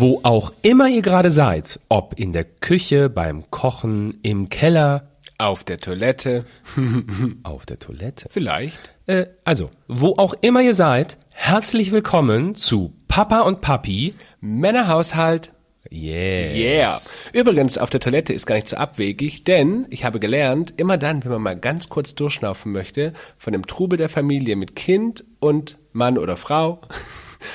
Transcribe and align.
Wo 0.00 0.20
auch 0.22 0.52
immer 0.62 0.86
ihr 0.88 1.02
gerade 1.02 1.32
seid, 1.32 1.80
ob 1.88 2.20
in 2.20 2.32
der 2.32 2.44
Küche, 2.44 3.10
beim 3.10 3.50
Kochen, 3.50 4.16
im 4.22 4.48
Keller, 4.48 5.08
Auf 5.38 5.64
der 5.64 5.78
Toilette. 5.78 6.44
auf 7.42 7.66
der 7.66 7.80
Toilette. 7.80 8.28
Vielleicht. 8.30 8.78
Äh, 9.06 9.26
also, 9.44 9.70
wo 9.88 10.14
auch 10.16 10.34
immer 10.40 10.62
ihr 10.62 10.74
seid, 10.74 11.18
herzlich 11.30 11.90
willkommen 11.90 12.54
zu 12.54 12.92
Papa 13.08 13.40
und 13.40 13.60
Papi. 13.60 14.14
Männerhaushalt. 14.40 15.52
Yes. 15.90 16.54
Yeah. 16.54 17.40
Übrigens, 17.40 17.76
auf 17.76 17.90
der 17.90 17.98
Toilette 17.98 18.32
ist 18.32 18.46
gar 18.46 18.54
nicht 18.54 18.68
so 18.68 18.76
abwegig, 18.76 19.42
denn 19.42 19.84
ich 19.90 20.04
habe 20.04 20.20
gelernt, 20.20 20.74
immer 20.76 20.96
dann, 20.96 21.24
wenn 21.24 21.32
man 21.32 21.42
mal 21.42 21.58
ganz 21.58 21.88
kurz 21.88 22.14
durchschnaufen 22.14 22.70
möchte, 22.70 23.14
von 23.36 23.52
dem 23.52 23.66
Trubel 23.66 23.98
der 23.98 24.08
Familie 24.08 24.54
mit 24.54 24.76
Kind 24.76 25.24
und 25.40 25.76
Mann 25.92 26.18
oder 26.18 26.36
Frau, 26.36 26.82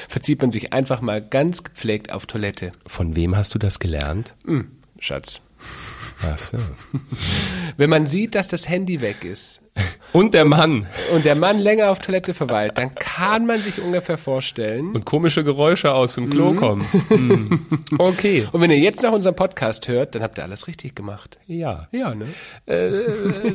verzieht 0.07 0.41
man 0.41 0.51
sich 0.51 0.73
einfach 0.73 1.01
mal 1.01 1.21
ganz 1.21 1.63
gepflegt 1.63 2.11
auf 2.11 2.25
Toilette. 2.25 2.71
Von 2.85 3.15
wem 3.15 3.35
hast 3.35 3.53
du 3.55 3.59
das 3.59 3.79
gelernt? 3.79 4.33
Hm, 4.45 4.71
Schatz. 4.99 5.41
Ach 6.31 6.37
so. 6.37 6.57
Wenn 7.77 7.89
man 7.89 8.05
sieht, 8.05 8.35
dass 8.35 8.47
das 8.47 8.69
Handy 8.69 9.01
weg 9.01 9.23
ist 9.23 9.61
Und 10.13 10.33
der 10.35 10.45
Mann. 10.45 10.85
und 11.13 11.25
der 11.25 11.35
Mann 11.35 11.57
länger 11.57 11.89
auf 11.89 11.99
Toilette 11.99 12.33
verweilt, 12.35 12.73
dann 12.77 12.93
kann 12.95 13.45
man 13.47 13.59
sich 13.59 13.81
ungefähr 13.81 14.17
vorstellen. 14.17 14.91
Und 14.93 15.05
komische 15.05 15.43
Geräusche 15.43 15.93
aus 15.93 16.15
dem 16.15 16.29
Klo 16.29 16.53
kommen. 16.53 16.85
Hm. 17.09 17.65
Okay. 17.97 18.47
Und 18.51 18.61
wenn 18.61 18.71
ihr 18.71 18.79
jetzt 18.79 19.03
noch 19.03 19.11
unseren 19.11 19.35
Podcast 19.35 19.87
hört, 19.87 20.15
dann 20.15 20.23
habt 20.23 20.37
ihr 20.37 20.43
alles 20.43 20.67
richtig 20.67 20.95
gemacht. 20.95 21.37
Ja. 21.47 21.87
Ja, 21.91 22.13
ne? 22.15 22.25
Äh, 22.65 22.91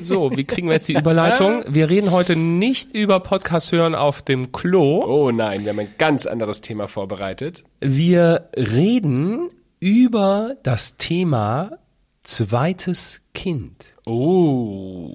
so, 0.01 0.37
wie 0.37 0.45
kriegen 0.45 0.69
wir 0.69 0.75
jetzt 0.75 0.89
die 0.89 0.95
Überleitung? 0.95 1.65
Wir 1.69 1.89
reden 1.89 2.11
heute 2.11 2.37
nicht 2.37 2.95
über 2.95 3.21
Podcast 3.21 3.73
hören 3.73 3.95
auf 3.95 4.23
dem 4.23 4.53
Klo. 4.53 5.05
Oh 5.05 5.31
nein, 5.31 5.65
wir 5.65 5.71
haben 5.71 5.79
ein 5.81 5.95
ganz 5.99 6.27
anderes 6.27 6.61
Thema 6.61 6.87
vorbereitet. 6.89 7.65
Wir 7.81 8.49
reden 8.57 9.49
über 9.81 10.55
das 10.63 10.97
Thema 10.97 11.71
zweites 12.29 13.21
Kind. 13.33 13.87
Oh. 14.05 15.15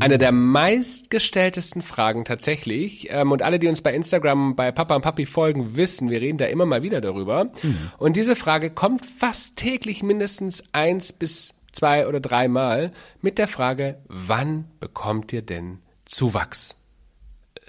Eine 0.00 0.18
der 0.18 0.32
meistgestelltesten 0.32 1.82
Fragen 1.82 2.24
tatsächlich. 2.24 3.08
Ähm, 3.10 3.30
und 3.30 3.42
alle, 3.42 3.58
die 3.58 3.68
uns 3.68 3.82
bei 3.82 3.94
Instagram 3.94 4.56
bei 4.56 4.72
Papa 4.72 4.96
und 4.96 5.02
Papi 5.02 5.26
folgen, 5.26 5.76
wissen, 5.76 6.10
wir 6.10 6.20
reden 6.20 6.38
da 6.38 6.46
immer 6.46 6.64
mal 6.64 6.82
wieder 6.82 7.00
darüber. 7.00 7.50
Und 7.98 8.16
diese 8.16 8.36
Frage 8.36 8.70
kommt 8.70 9.04
fast 9.04 9.56
täglich 9.56 10.02
mindestens 10.02 10.64
eins 10.72 11.12
bis 11.12 11.54
zwei 11.72 12.08
oder 12.08 12.20
dreimal 12.20 12.90
mit 13.20 13.36
der 13.36 13.48
Frage, 13.48 13.98
wann 14.08 14.64
bekommt 14.80 15.32
ihr 15.32 15.42
denn 15.42 15.80
Zuwachs? 16.06 16.74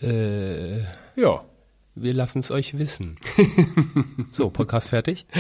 Äh. 0.02 0.80
Ja. 1.16 1.44
Wir 1.96 2.14
lassen 2.14 2.40
es 2.40 2.52
euch 2.52 2.78
wissen. 2.78 3.18
so, 4.32 4.50
Podcast 4.50 4.90
fertig. 4.90 5.26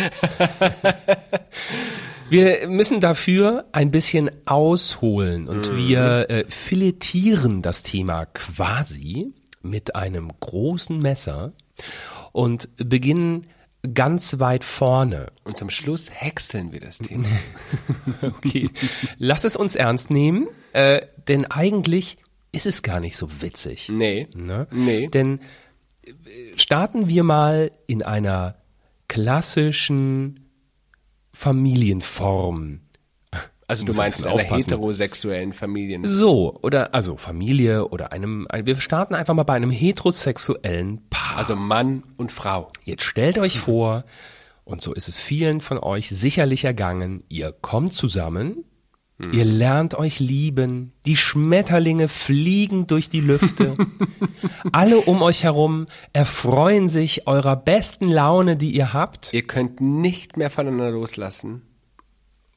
Wir 2.29 2.67
müssen 2.67 2.99
dafür 2.99 3.65
ein 3.71 3.89
bisschen 3.89 4.29
ausholen 4.45 5.47
und 5.47 5.75
wir 5.77 6.29
äh, 6.29 6.45
filetieren 6.49 7.61
das 7.61 7.83
Thema 7.83 8.25
quasi 8.25 9.31
mit 9.61 9.95
einem 9.95 10.31
großen 10.39 11.01
Messer 11.01 11.53
und 12.33 12.69
beginnen 12.77 13.47
ganz 13.93 14.39
weit 14.39 14.65
vorne. 14.65 15.27
Und 15.45 15.55
zum 15.57 15.69
Schluss 15.69 16.09
häckseln 16.11 16.73
wir 16.73 16.81
das 16.81 16.97
Thema. 16.97 17.27
Okay, 18.21 18.69
lass 19.17 19.43
es 19.43 19.55
uns 19.55 19.75
ernst 19.75 20.09
nehmen, 20.09 20.47
äh, 20.73 21.01
denn 21.27 21.45
eigentlich 21.45 22.17
ist 22.51 22.65
es 22.65 22.83
gar 22.83 22.99
nicht 22.99 23.15
so 23.15 23.41
witzig. 23.41 23.89
Nee. 23.89 24.27
Ne? 24.33 24.67
Nee. 24.71 25.07
Denn 25.07 25.39
äh, 26.03 26.11
starten 26.57 27.07
wir 27.07 27.23
mal 27.23 27.71
in 27.85 28.03
einer 28.03 28.55
klassischen 29.07 30.46
Familienform. 31.37 32.81
Also 33.69 33.85
du 33.85 33.93
meinst 33.93 34.25
einer 34.25 34.35
aufpassen. 34.35 34.71
heterosexuellen 34.71 35.51
Familien. 35.53 36.07
So, 36.07 36.57
oder 36.63 36.95
also 36.95 37.17
Familie 37.17 37.89
oder 37.89 38.13
einem, 38.13 38.47
ein- 38.49 38.65
wir 38.65 38.77
starten 38.79 39.13
einfach 39.13 39.33
mal 39.33 39.43
bei 39.43 39.55
einem 39.55 39.71
heterosexuellen 39.71 41.01
Paar. 41.09 41.37
Also 41.37 41.55
Mann 41.57 42.03
und 42.15 42.31
Frau. 42.31 42.69
Jetzt 42.85 43.03
stellt 43.03 43.37
euch 43.37 43.59
vor, 43.59 44.05
und 44.63 44.81
so 44.81 44.93
ist 44.93 45.09
es 45.09 45.17
vielen 45.17 45.59
von 45.59 45.77
euch 45.79 46.07
sicherlich 46.09 46.63
ergangen, 46.63 47.23
ihr 47.29 47.51
kommt 47.51 47.93
zusammen, 47.93 48.63
ihr 49.19 49.45
lernt 49.45 49.95
euch 49.95 50.19
lieben, 50.19 50.93
die 51.05 51.17
Schmetterlinge 51.17 52.07
fliegen 52.07 52.87
durch 52.87 53.09
die 53.09 53.21
Lüfte, 53.21 53.75
alle 54.71 54.99
um 55.01 55.21
euch 55.21 55.43
herum 55.43 55.87
erfreuen 56.13 56.89
sich 56.89 57.27
eurer 57.27 57.55
besten 57.55 58.09
Laune, 58.09 58.57
die 58.57 58.71
ihr 58.71 58.93
habt. 58.93 59.33
Ihr 59.33 59.45
könnt 59.45 59.81
nicht 59.81 60.37
mehr 60.37 60.49
voneinander 60.49 60.91
loslassen. 60.91 61.63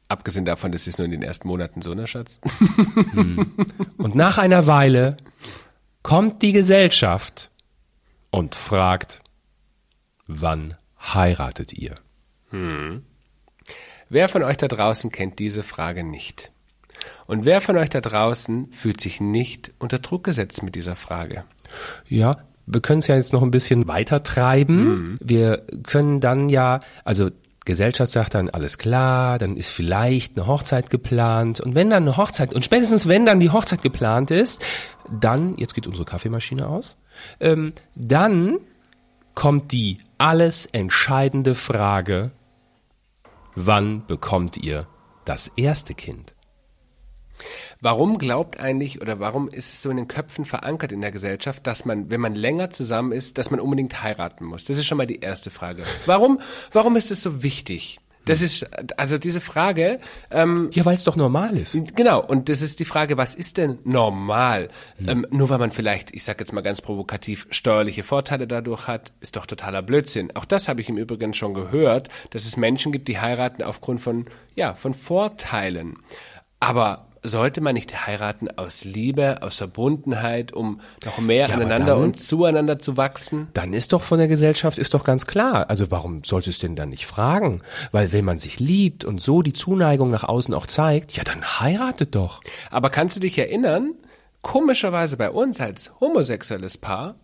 Abgesehen 0.09 0.45
davon, 0.45 0.73
das 0.73 0.87
ist 0.87 0.99
nur 0.99 1.05
in 1.05 1.13
den 1.13 1.23
ersten 1.23 1.47
Monaten 1.47 1.83
so, 1.83 1.95
ne, 1.95 2.07
Schatz? 2.07 2.41
Und 3.97 4.15
nach 4.17 4.39
einer 4.39 4.67
Weile 4.67 5.17
kommt 6.03 6.43
die 6.43 6.53
Gesellschaft 6.53 7.51
und 8.31 8.55
fragt, 8.57 9.21
wann 10.27 10.75
heiratet 11.01 11.73
ihr? 11.73 11.95
Wer 14.13 14.29
von 14.29 14.43
euch 14.43 14.57
da 14.57 14.67
draußen 14.67 15.13
kennt 15.13 15.39
diese 15.39 15.63
Frage 15.63 16.03
nicht? 16.03 16.51
Und 17.27 17.45
wer 17.45 17.61
von 17.61 17.77
euch 17.77 17.91
da 17.91 18.01
draußen 18.01 18.73
fühlt 18.73 19.01
sich 19.01 19.21
nicht 19.21 19.73
unter 19.79 20.01
Druck 20.01 20.25
gesetzt 20.25 20.65
mit 20.65 20.75
dieser 20.75 20.97
Frage? 20.97 21.45
Ja, 22.09 22.37
wir 22.67 22.81
können 22.81 22.99
es 22.99 23.07
ja 23.07 23.15
jetzt 23.15 23.33
noch 23.33 23.43
ein 23.43 23.53
bisschen 23.53 23.87
weiter 23.87 24.25
treiben. 24.25 25.15
Wir 25.23 25.63
können 25.85 26.19
dann 26.19 26.49
ja, 26.49 26.81
also 27.05 27.31
Gesellschaft 27.65 28.11
sagt 28.11 28.35
dann, 28.35 28.51
alles 28.51 28.79
klar, 28.79 29.39
dann 29.39 29.57
ist 29.57 29.71
vielleicht 29.71 30.37
eine 30.37 30.49
Hochzeit 30.49 30.91
geplant. 30.91 31.61
Und 31.61 31.77
wenn 31.77 31.89
dann 31.89 32.03
eine 32.03 32.17
Hochzeit, 32.17 32.53
und 32.53 32.65
spätestens 32.65 33.07
wenn 33.07 33.27
dann 33.27 33.39
die 33.39 33.51
Hochzeit 33.51 33.81
geplant 33.81 34.33
ist, 34.33 34.61
dann, 35.09 35.55
jetzt 35.57 35.77
geht 35.77 35.87
unsere 35.87 36.05
Kaffeemaschine 36.05 36.67
aus, 36.67 36.97
ähm, 37.39 37.75
dann 37.95 38.59
kommt 39.35 39.71
die 39.71 39.99
alles 40.19 40.67
entscheidende 40.67 41.55
Frage, 41.55 42.33
wann 43.67 44.07
bekommt 44.07 44.57
ihr 44.57 44.87
das 45.25 45.51
erste 45.57 45.95
Kind? 45.95 46.35
Warum 47.81 48.19
glaubt 48.19 48.61
eigentlich 48.61 49.01
oder 49.01 49.21
warum 49.21 49.49
ist 49.49 49.73
es 49.73 49.83
so 49.83 49.91
in 49.91 49.97
den 49.97 50.09
Köpfen 50.09 50.45
verankert 50.45 50.93
in 50.93 51.01
der 51.01 51.13
Gesellschaft, 51.13 51.67
dass 51.67 51.85
man, 51.85 52.11
wenn 52.11 52.21
man 52.21 52.35
länger 52.35 52.71
zusammen 52.71 53.13
ist, 53.13 53.39
dass 53.39 53.51
man 53.51 53.61
unbedingt 53.61 54.03
heiraten 54.03 54.45
muss? 54.45 54.65
Das 54.65 54.77
ist 54.77 54.87
schon 54.87 54.99
mal 54.99 55.07
die 55.07 55.21
erste 55.21 55.51
Frage. 55.51 55.85
Warum, 56.07 56.41
warum 56.73 56.97
ist 56.97 57.11
es 57.11 57.23
so 57.23 57.43
wichtig? 57.43 58.00
Das 58.27 58.43
ist, 58.43 58.69
also 58.99 59.19
diese 59.19 59.41
Frage, 59.41 59.99
ähm, 60.31 60.71
Ja, 60.73 60.85
weil 60.85 60.95
es 60.95 61.05
doch 61.05 61.17
normal 61.17 61.57
ist. 61.57 61.77
Genau, 61.97 62.25
und 62.25 62.49
das 62.49 62.61
ist 62.63 62.79
die 62.79 62.85
Frage, 62.85 63.17
was 63.17 63.35
ist 63.35 63.57
denn 63.57 63.79
normal? 63.85 64.69
Ähm, 65.07 65.27
nur 65.31 65.49
weil 65.49 65.59
man 65.59 65.73
vielleicht, 65.73 66.15
ich 66.15 66.25
sag 66.25 66.39
jetzt 66.39 66.53
mal 66.53 66.61
ganz 66.61 66.83
provokativ, 66.83 67.47
steuerliche 67.51 68.03
Vorteile 68.03 68.47
dadurch 68.47 68.87
hat, 68.87 69.13
ist 69.21 69.37
doch 69.37 69.47
totaler 69.47 69.83
Blödsinn. 69.83 70.35
Auch 70.37 70.45
das 70.45 70.69
habe 70.69 70.81
ich 70.81 70.89
im 70.89 70.99
Übrigen 70.99 71.33
schon 71.35 71.55
gehört, 71.55 72.09
dass 72.31 72.45
es 72.45 72.57
Menschen 72.57 72.93
gibt, 72.93 73.09
die 73.09 73.19
heiraten 73.19 73.63
aufgrund 73.63 74.01
von, 74.01 74.27
ja, 74.55 74.75
von 74.75 74.95
Vorteilen. 74.95 75.97
Aber 76.61 77.10
sollte 77.23 77.61
man 77.61 77.75
nicht 77.75 78.07
heiraten 78.07 78.49
aus 78.57 78.85
Liebe, 78.85 79.43
aus 79.43 79.57
Verbundenheit, 79.57 80.53
um 80.53 80.81
noch 81.05 81.19
mehr 81.19 81.49
Ja, 81.49 81.55
aneinander 81.55 81.95
dann- 81.95 82.03
und 82.03 82.21
zueinander 82.21 82.79
zu 82.79 82.97
wachsen? 82.97 83.49
Dann 83.55 83.73
ist 83.73 83.93
doch 83.93 84.03
von 84.03 84.19
der 84.19 84.29
Gesellschaft, 84.29 84.79
ist 84.79 84.95
doch 84.95 85.05
ganz 85.05 85.27
klar. 85.27 85.69
Also 85.69 85.91
warum 85.91 86.25
sollte 86.25 86.51
es 86.51 86.59
denn 86.59 86.77
dann 86.77 86.89
nicht 86.89 87.07
fragen? 87.07 87.63
Weil 87.93 88.13
wenn 88.13 88.25
man 88.25 88.39
sich 88.39 88.59
liebt 88.59 89.05
und 89.05 89.21
so 89.21 89.43
die 89.43 89.53
Zuneigung 89.53 90.11
nach 90.11 90.25
außen 90.25 90.55
auch 90.55 90.67
zeigt, 90.67 91.13
ja 91.17 91.25
dann 91.25 91.61
heiratet 91.61 92.15
doch. 92.15 92.41
Aber 92.71 92.91
kannst 92.91 93.17
du 93.17 93.21
dich 93.21 93.39
erinnern, 93.39 93.95
komischerweise 94.43 95.17
bei 95.17 95.31
uns 95.31 95.61
als 95.61 95.93
homosexuelles 96.01 96.79
Paar, 96.79 97.17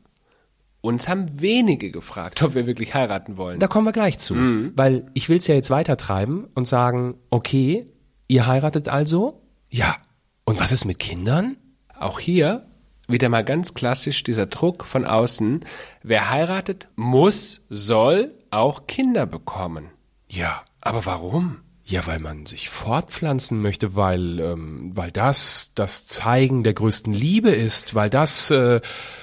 uns 0.83 1.09
haben 1.09 1.41
wenige 1.41 1.91
gefragt, 1.91 2.43
ob 2.43 2.55
wir 2.55 2.67
wirklich 2.67 2.95
heiraten 2.95 3.37
wollen. 3.37 3.59
Da 3.59 3.67
kommen 3.67 3.87
wir 3.87 3.93
gleich 3.93 4.19
zu. 4.19 4.37
Weil 4.77 5.07
ich 5.15 5.29
will 5.29 5.39
es 5.39 5.47
ja 5.47 5.55
jetzt 5.55 5.71
weiter 5.71 5.97
treiben 5.97 6.47
und 6.55 6.69
sagen, 6.69 7.17
okay, 7.31 7.87
ihr 8.29 8.47
heiratet 8.47 8.89
also? 8.89 9.43
Ja. 9.71 9.97
Und 10.45 10.61
was 10.61 10.73
ist 10.73 10.85
mit 10.85 10.99
Kindern? 10.99 11.57
Auch 11.99 12.21
hier 12.21 12.67
wieder 13.09 13.29
mal 13.29 13.45
ganz 13.45 13.75
klassisch 13.75 14.23
dieser 14.23 14.47
Druck 14.47 14.85
von 14.85 15.05
außen. 15.05 15.65
Wer 16.03 16.31
heiratet, 16.31 16.89
muss, 16.97 17.63
soll 17.69 18.35
auch 18.51 18.87
Kinder 18.87 19.27
bekommen. 19.27 19.91
Ja. 20.29 20.63
Aber 20.81 21.07
warum? 21.07 21.59
Ja, 21.89 22.05
weil 22.05 22.19
man 22.19 22.47
sich 22.47 22.69
fortpflanzen 22.69 23.63
möchte, 23.63 23.95
weil, 23.95 24.41
ähm, 24.41 24.91
weil 24.97 25.13
das 25.13 25.71
das 25.77 26.05
Zeigen 26.05 26.65
der 26.65 26.75
größten 26.75 27.13
Liebe 27.13 27.51
ist, 27.51 27.95
weil 27.95 28.11
das 28.11 28.51
äh, 28.51 28.81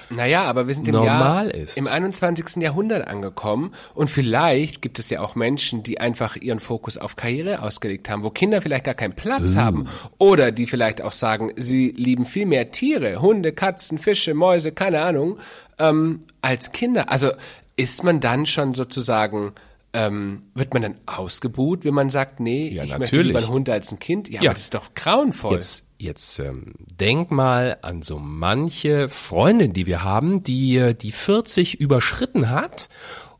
Naja, 0.10 0.46
aber 0.46 0.66
wir 0.66 0.74
sind 0.74 0.88
im 0.88 0.96
Normal 0.96 1.48
Jahr, 1.48 1.56
ist. 1.56 1.78
im 1.78 1.88
21. 1.88 2.64
Jahrhundert 2.64 3.06
angekommen 3.06 3.74
und 3.94 4.10
vielleicht 4.10 4.82
gibt 4.82 4.98
es 4.98 5.10
ja 5.10 5.20
auch 5.20 5.36
Menschen, 5.36 5.84
die 5.84 6.00
einfach 6.00 6.38
ihren 6.38 6.62
Fokus 6.62 6.98
auf 6.98 7.18
Karriere 7.18 7.62
ausgelegt 7.62 8.10
haben, 8.10 8.24
wo 8.24 8.30
Kinder 8.30 8.62
vielleicht 8.62 8.86
gar 8.86 8.94
keinen 8.94 9.14
Platz 9.14 9.58
haben 9.58 9.90
oder 10.18 10.54
die 10.54 10.66
vielleicht 10.66 11.02
auch 11.02 11.12
sagen, 11.12 11.52
sie 11.58 11.90
lieben 11.90 12.26
viel 12.26 12.46
mehr 12.46 12.72
Tiere, 12.72 13.22
Hunde, 13.22 13.52
Katzen, 13.52 13.98
Fische, 13.98 14.34
Mäuse, 14.34 14.72
keine 14.72 15.02
Ahnung, 15.02 15.38
ähm, 15.80 16.22
als 16.40 16.72
Kinder. 16.72 17.12
Also 17.12 17.32
ist 17.76 18.06
man 18.06 18.22
dann 18.22 18.46
schon 18.46 18.74
sozusagen 18.74 19.52
ähm, 19.94 20.44
wird 20.56 20.74
man 20.74 20.82
dann 20.82 20.96
ausgebuht, 21.06 21.86
wenn 21.86 21.94
man 21.94 22.10
sagt, 22.10 22.40
nee, 22.40 22.70
Ja, 22.70 22.84
ich 22.84 22.90
möchte 22.90 23.16
natürlich. 23.16 23.28
lieber 23.28 23.40
einen 23.40 23.50
Hund 23.50 23.70
als 23.70 23.92
ein 23.92 24.00
Kind? 24.00 24.28
Ja, 24.30 24.42
Ja. 24.42 24.52
das 24.52 24.62
ist 24.62 24.74
doch 24.74 24.94
grauenvoll. 24.96 25.54
Jetzt, 25.54 25.86
jetzt 26.00 26.40
ähm, 26.40 26.74
denk 27.00 27.30
mal 27.32 27.78
an 27.82 28.02
so 28.02 28.18
manche 28.20 29.08
Freundin, 29.10 29.74
die 29.74 29.86
wir 29.86 30.04
haben, 30.04 30.42
die 30.42 30.78
äh, 30.78 30.94
die 30.96 31.12
40 31.12 31.80
überschritten 31.80 32.50
hat 32.50 32.90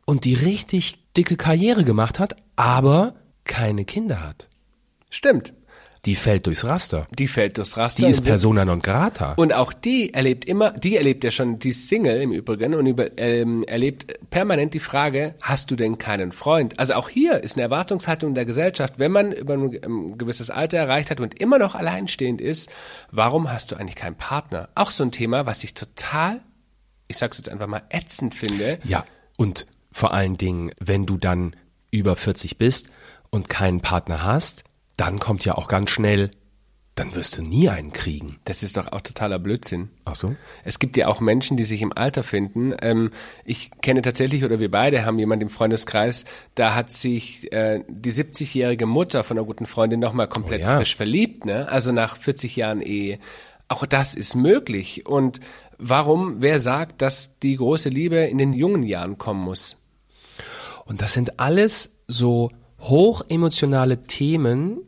und 0.04 0.24
die 0.24 0.34
richtig 0.34 0.98
dicke 1.16 1.36
Karriere 1.36 1.84
gemacht 1.84 2.18
hat, 2.18 2.36
aber 2.56 3.14
keine 3.44 3.84
Kinder 3.84 4.22
hat. 4.22 4.48
Stimmt. 5.10 5.54
Die 6.06 6.16
fällt 6.16 6.46
durchs 6.46 6.64
Raster. 6.64 7.06
Die 7.18 7.28
fällt 7.28 7.56
durchs 7.56 7.76
Raster. 7.76 8.04
Die 8.04 8.10
ist 8.10 8.22
persona 8.22 8.64
non 8.64 8.80
grata. 8.80 9.32
Und 9.34 9.54
auch 9.54 9.72
die 9.72 10.12
erlebt 10.12 10.44
immer, 10.44 10.72
die 10.72 10.96
erlebt 10.96 11.24
ja 11.24 11.30
schon, 11.30 11.58
die 11.58 11.72
Single 11.72 12.20
im 12.20 12.32
Übrigen 12.32 12.74
und 12.74 12.86
über, 12.86 13.18
ähm, 13.18 13.64
erlebt 13.64 14.18
permanent 14.30 14.74
die 14.74 14.80
Frage, 14.80 15.34
hast 15.42 15.70
du 15.70 15.76
denn 15.76 15.96
keinen 15.98 16.32
Freund? 16.32 16.78
Also 16.78 16.94
auch 16.94 17.08
hier 17.08 17.42
ist 17.42 17.56
eine 17.56 17.62
Erwartungshaltung 17.62 18.34
der 18.34 18.44
Gesellschaft, 18.44 18.98
wenn 18.98 19.12
man 19.12 19.32
über 19.32 19.54
ein 19.54 19.78
ähm, 19.82 20.18
gewisses 20.18 20.50
Alter 20.50 20.78
erreicht 20.78 21.10
hat 21.10 21.20
und 21.20 21.40
immer 21.40 21.58
noch 21.58 21.74
alleinstehend 21.74 22.40
ist, 22.40 22.68
warum 23.10 23.50
hast 23.50 23.72
du 23.72 23.76
eigentlich 23.76 23.96
keinen 23.96 24.16
Partner? 24.16 24.68
Auch 24.74 24.90
so 24.90 25.04
ein 25.04 25.12
Thema, 25.12 25.46
was 25.46 25.64
ich 25.64 25.74
total, 25.74 26.40
ich 27.08 27.16
sag's 27.16 27.38
jetzt 27.38 27.48
einfach 27.48 27.66
mal, 27.66 27.82
ätzend 27.88 28.34
finde. 28.34 28.78
Ja, 28.84 29.06
und 29.36 29.66
vor 29.90 30.12
allen 30.12 30.36
Dingen, 30.36 30.72
wenn 30.80 31.06
du 31.06 31.16
dann 31.16 31.56
über 31.90 32.16
40 32.16 32.58
bist 32.58 32.90
und 33.30 33.48
keinen 33.48 33.80
Partner 33.80 34.24
hast, 34.24 34.64
dann 34.96 35.18
kommt 35.18 35.44
ja 35.44 35.56
auch 35.56 35.68
ganz 35.68 35.90
schnell, 35.90 36.30
dann 36.94 37.14
wirst 37.16 37.36
du 37.36 37.42
nie 37.42 37.68
einen 37.68 37.92
kriegen. 37.92 38.38
Das 38.44 38.62
ist 38.62 38.76
doch 38.76 38.92
auch 38.92 39.00
totaler 39.00 39.40
Blödsinn. 39.40 39.90
Ach 40.04 40.14
so? 40.14 40.36
Es 40.62 40.78
gibt 40.78 40.96
ja 40.96 41.08
auch 41.08 41.18
Menschen, 41.20 41.56
die 41.56 41.64
sich 41.64 41.82
im 41.82 41.92
Alter 41.92 42.22
finden. 42.22 42.72
Ähm, 42.82 43.10
ich 43.44 43.72
kenne 43.82 44.00
tatsächlich, 44.00 44.44
oder 44.44 44.60
wir 44.60 44.70
beide 44.70 45.04
haben 45.04 45.18
jemanden 45.18 45.44
im 45.44 45.50
Freundeskreis, 45.50 46.24
da 46.54 46.76
hat 46.76 46.92
sich 46.92 47.52
äh, 47.52 47.82
die 47.88 48.12
70-jährige 48.12 48.86
Mutter 48.86 49.24
von 49.24 49.36
einer 49.36 49.44
guten 49.46 49.66
Freundin 49.66 49.98
nochmal 49.98 50.28
komplett 50.28 50.60
Oh 50.60 50.64
ja. 50.66 50.76
frisch 50.76 50.94
verliebt, 50.94 51.44
ne? 51.46 51.68
Also 51.68 51.90
nach 51.90 52.16
40 52.16 52.54
Jahren 52.54 52.80
Ehe. 52.80 53.18
Auch 53.66 53.86
das 53.86 54.14
ist 54.14 54.36
möglich. 54.36 55.04
Und 55.04 55.40
warum, 55.78 56.36
wer 56.42 56.60
sagt, 56.60 57.02
dass 57.02 57.40
die 57.40 57.56
große 57.56 57.88
Liebe 57.88 58.18
in 58.18 58.38
den 58.38 58.52
jungen 58.52 58.84
Jahren 58.84 59.18
kommen 59.18 59.42
muss? 59.42 59.78
Und 60.84 61.02
das 61.02 61.12
sind 61.12 61.40
alles 61.40 61.96
so 62.06 62.52
hochemotionale 62.88 64.02
Themen, 64.02 64.78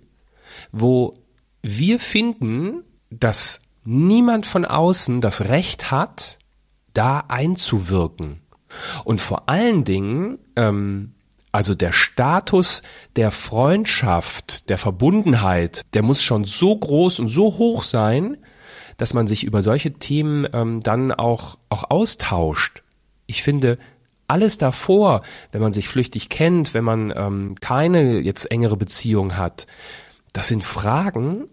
wo 0.73 1.15
wir 1.63 1.99
finden, 1.99 2.85
dass 3.11 3.61
niemand 3.85 4.47
von 4.47 4.65
außen 4.65 5.21
das 5.21 5.43
Recht 5.43 5.91
hat, 5.91 6.39
da 6.93 7.25
einzuwirken. 7.29 8.43
Und 9.05 9.21
vor 9.21 9.49
allen 9.49 9.85
Dingen, 9.85 10.39
ähm, 10.57 11.15
also 11.53 11.75
der 11.75 11.93
Status 11.93 12.83
der 13.17 13.31
Freundschaft, 13.31 14.69
der 14.69 14.79
Verbundenheit, 14.79 15.83
der 15.95 16.03
muss 16.03 16.23
schon 16.23 16.45
so 16.45 16.77
groß 16.77 17.21
und 17.21 17.29
so 17.29 17.59
hoch 17.59 17.83
sein, 17.83 18.37
dass 18.97 19.15
man 19.15 19.27
sich 19.27 19.45
über 19.45 19.63
solche 19.63 19.93
Themen 19.95 20.47
ähm, 20.53 20.81
dann 20.81 21.13
auch, 21.13 21.59
auch 21.69 21.91
austauscht. 21.91 22.83
Ich 23.27 23.43
finde, 23.43 23.79
alles 24.29 24.59
davor, 24.59 25.23
wenn 25.53 25.61
man 25.61 25.73
sich 25.73 25.89
flüchtig 25.89 26.29
kennt, 26.29 26.75
wenn 26.75 26.85
man 26.85 27.13
ähm, 27.17 27.55
keine 27.61 28.21
jetzt 28.21 28.51
engere 28.51 28.77
Beziehung 28.77 29.37
hat, 29.37 29.67
das 30.33 30.49
sind 30.49 30.65
Fragen, 30.65 31.49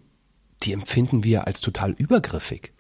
die 0.64 0.74
empfinden 0.74 1.24
wir 1.24 1.48
als 1.48 1.62
total 1.62 1.92
übergriffig. 1.92 2.74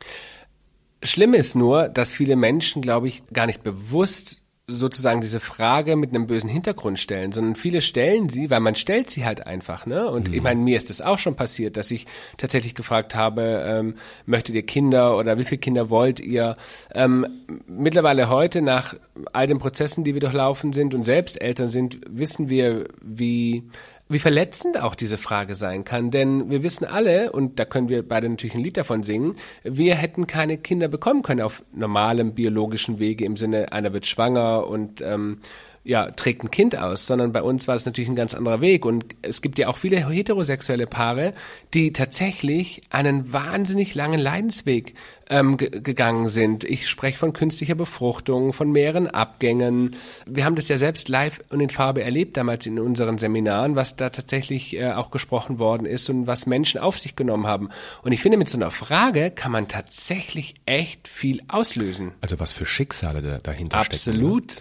Schlimm 1.02 1.34
ist 1.34 1.56
nur, 1.56 1.90
dass 1.90 2.12
viele 2.12 2.36
Menschen, 2.36 2.82
glaube 2.82 3.08
ich, 3.08 3.24
gar 3.34 3.46
nicht 3.46 3.64
bewusst 3.64 4.43
sozusagen 4.66 5.20
diese 5.20 5.42
Frage 5.42 5.98
mit 5.98 6.12
einem 6.12 6.26
bösen 6.26 6.50
Hintergrund 6.50 6.98
stellen, 6.98 7.34
sondern 7.34 7.56
viele 7.56 7.82
stellen 7.82 8.30
sie, 8.30 8.50
weil 8.50 8.62
man 8.62 8.76
stellt 8.76 9.10
sie 9.10 9.26
halt 9.26 9.46
einfach, 9.46 9.86
ne? 9.86 10.10
Und 10.10 10.34
ich 10.34 10.42
meine, 10.42 10.62
mir 10.62 10.78
ist 10.78 10.90
das 10.90 11.02
auch 11.02 11.20
schon 11.20 11.36
passiert, 11.36 11.76
dass 11.76 11.92
ich 11.92 12.06
tatsächlich 12.38 12.74
gefragt 12.74 13.14
habe, 13.14 13.62
ähm, 13.66 13.96
möchtet 14.26 14.56
ihr 14.56 14.66
Kinder 14.66 15.18
oder 15.18 15.38
wie 15.38 15.44
viele 15.44 15.60
Kinder 15.60 15.90
wollt 15.90 16.22
ihr? 16.22 16.56
Ähm, 16.94 17.28
mittlerweile 17.68 18.30
heute, 18.30 18.62
nach 18.62 18.96
all 19.34 19.48
den 19.48 19.60
Prozessen, 19.60 20.06
die 20.06 20.14
wir 20.14 20.22
durchlaufen 20.22 20.72
sind 20.72 20.94
und 20.94 21.04
selbst 21.04 21.42
Eltern 21.42 21.68
sind, 21.68 22.00
wissen 22.10 22.50
wir, 22.50 22.86
wie 23.02 23.64
wie 24.10 24.20
verletzend 24.20 24.80
auch 24.80 24.96
diese 24.96 25.18
Frage 25.18 25.56
sein 25.56 25.84
kann. 25.84 26.12
Denn 26.12 26.50
wir 26.50 26.64
wissen 26.64 26.86
alle, 26.86 27.32
und 27.32 27.60
da 27.60 27.66
können 27.66 27.90
wir 27.90 28.08
beide 28.08 28.30
natürlich 28.30 28.56
ein 28.56 28.64
Lied 28.64 28.78
davon 28.78 29.04
singen, 29.04 29.36
wir 29.64 29.96
hätten 29.96 30.28
keine 30.28 30.58
Kinder 30.58 30.88
bekommen 30.88 31.24
können 31.24 31.42
auf 31.42 31.64
normalem 31.74 32.34
biologischen 32.34 33.00
Wege 33.00 33.26
im 33.26 33.38
Sinne, 33.38 33.72
einer 33.72 33.94
wird 33.94 34.06
schwanger 34.06 34.68
und 34.68 35.02
ähm, 35.02 35.40
ja, 35.86 36.12
trägt 36.12 36.44
ein 36.44 36.52
Kind 36.52 36.78
aus, 36.78 37.08
sondern 37.08 37.34
bei 37.34 37.42
uns 37.42 37.68
war 37.68 37.76
es 37.76 37.86
natürlich 37.86 38.10
ein 38.10 38.16
ganz 38.16 38.34
anderer 38.34 38.62
Weg. 38.62 38.86
Und 38.86 39.06
es 39.22 39.42
gibt 39.42 39.60
ja 39.60 39.68
auch 39.68 39.78
viele 39.78 39.98
heterosexuelle 39.98 40.88
Paare, 40.88 41.34
die 41.74 41.92
tatsächlich 41.92 42.84
einen 42.90 43.34
wahnsinnig 43.34 43.94
langen 43.94 44.20
Leidensweg 44.20 44.96
ähm, 45.34 45.58
ge- 45.58 45.70
gegangen 45.82 46.28
sind. 46.28 46.64
Ich 46.64 46.88
spreche 46.88 47.18
von 47.18 47.34
künstlicher 47.34 47.76
Befruchtung, 47.76 48.54
von 48.54 48.72
mehreren 48.72 49.08
Abgängen. 49.08 49.96
Wir 50.26 50.46
haben 50.46 50.56
das 50.56 50.68
ja 50.68 50.78
selbst 50.78 51.10
live 51.10 51.44
und 51.50 51.60
in 51.60 51.70
Farbe 51.70 52.04
erlebt 52.04 52.38
damals 52.38 52.66
in 52.68 52.80
unseren 52.80 53.18
Seminaren, 53.18 53.76
was 53.76 53.96
da 53.96 54.10
tatsächlich 54.10 54.76
äh, 54.78 54.92
auch 54.92 55.12
gesprochen 55.12 55.60
worden 55.60 55.86
ist 55.86 56.10
und 56.10 56.28
was 56.28 56.46
Menschen 56.46 56.80
auf 56.80 57.00
sich 57.00 57.16
genommen 57.16 57.48
haben. 57.48 57.70
Und 58.04 58.12
ich 58.12 58.22
finde, 58.22 58.38
mit 58.38 58.48
so 58.50 58.58
einer 58.58 58.72
Frage 58.72 59.32
kann 59.32 59.52
man 59.52 59.68
tatsächlich 59.68 60.56
echt 60.66 61.08
viel 61.08 61.42
auslösen. 61.48 62.14
Also 62.22 62.40
was 62.40 62.54
für 62.54 62.66
Schicksale 62.66 63.22
da, 63.22 63.40
dahinter 63.40 63.84
stecken. 63.86 64.18
ne? 64.20 64.26
Absolut. 64.26 64.56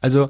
Also 0.00 0.26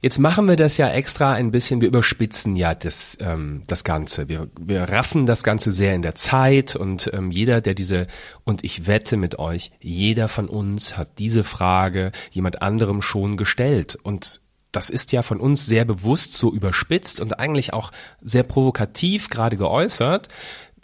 jetzt 0.00 0.18
machen 0.18 0.46
wir 0.46 0.56
das 0.56 0.76
ja 0.76 0.88
extra 0.90 1.32
ein 1.32 1.50
bisschen, 1.50 1.80
wir 1.80 1.88
überspitzen 1.88 2.56
ja 2.56 2.74
das, 2.74 3.16
ähm, 3.20 3.62
das 3.66 3.84
Ganze. 3.84 4.28
Wir, 4.28 4.48
wir 4.58 4.84
raffen 4.84 5.26
das 5.26 5.42
Ganze 5.42 5.72
sehr 5.72 5.94
in 5.94 6.02
der 6.02 6.14
Zeit 6.14 6.76
und 6.76 7.10
ähm, 7.12 7.30
jeder, 7.30 7.60
der 7.60 7.74
diese, 7.74 8.06
und 8.44 8.64
ich 8.64 8.86
wette 8.86 9.16
mit 9.16 9.38
euch, 9.38 9.72
jeder 9.80 10.28
von 10.28 10.48
uns 10.48 10.96
hat 10.96 11.18
diese 11.18 11.44
Frage 11.44 12.12
jemand 12.30 12.62
anderem 12.62 13.02
schon 13.02 13.36
gestellt. 13.36 13.98
Und 14.02 14.40
das 14.72 14.90
ist 14.90 15.12
ja 15.12 15.22
von 15.22 15.40
uns 15.40 15.66
sehr 15.66 15.84
bewusst 15.84 16.34
so 16.34 16.52
überspitzt 16.52 17.20
und 17.20 17.40
eigentlich 17.40 17.72
auch 17.72 17.90
sehr 18.20 18.42
provokativ 18.42 19.30
gerade 19.30 19.56
geäußert, 19.56 20.28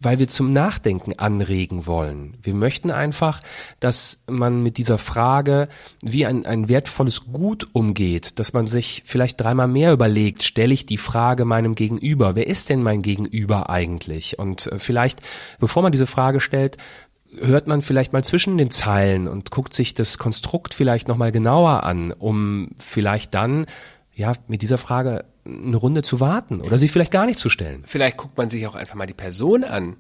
weil 0.05 0.19
wir 0.19 0.29
zum 0.29 0.53
Nachdenken 0.53 1.19
anregen 1.19 1.87
wollen. 1.87 2.37
Wir 2.43 2.55
möchten 2.55 2.91
einfach, 2.91 3.41
dass 3.81 4.19
man 4.29 4.63
mit 4.63 4.79
dieser 4.79 4.99
Frage 4.99 5.69
wie 6.03 6.27
ein, 6.27 6.47
ein 6.47 6.69
wertvolles 6.69 7.27
Gut 7.33 7.69
umgeht, 7.73 8.39
dass 8.39 8.53
man 8.53 8.69
sich 8.69 9.03
vielleicht 9.07 9.41
dreimal 9.41 9.69
mehr 9.69 9.93
überlegt, 9.93 10.43
stelle 10.43 10.75
ich 10.75 10.87
die 10.87 10.99
Frage 10.99 11.45
meinem 11.45 11.75
Gegenüber, 11.75 12.37
wer 12.37 12.47
ist 12.47 12.69
denn 12.69 12.83
mein 12.83 13.03
Gegenüber 13.03 13.71
eigentlich? 13.71 14.39
Und 14.39 14.67
äh, 14.67 14.79
vielleicht, 14.79 15.21
bevor 15.59 15.83
man 15.83 15.93
diese 15.93 16.07
Frage 16.07 16.41
stellt, 16.41 16.77
hört 17.41 17.67
man 17.67 17.83
vielleicht 17.83 18.13
mal 18.13 18.25
zwischen 18.25 18.59
den 18.59 18.71
Zeilen 18.71 19.27
und 19.27 19.51
guckt 19.51 19.75
sich 19.75 19.95
das 19.95 20.19
Konstrukt 20.19 20.75
vielleicht 20.75 21.09
nochmal 21.09 21.33
genauer 21.33 21.85
an, 21.85 22.13
um 22.13 22.71
vielleicht 22.79 23.35
dann 23.35 23.67
ja 24.15 24.33
mit 24.47 24.63
dieser 24.63 24.79
Frage 24.79 25.25
eine 25.47 25.77
Runde 25.77 26.03
zu 26.03 26.21
warten 26.21 26.61
oder 26.61 26.79
sie 26.79 26.89
vielleicht 26.89 27.11
gar 27.11 27.27
nicht 27.27 27.39
zu 27.39 27.49
stellen. 27.51 27.83
Vielleicht 27.87 28.17
guckt 28.17 28.37
man 28.37 28.51
sich 28.51 28.67
auch 28.67 28.75
einfach 28.75 28.95
mal 28.95 29.07
die 29.07 29.15
Person 29.15 29.65
an. 29.65 29.97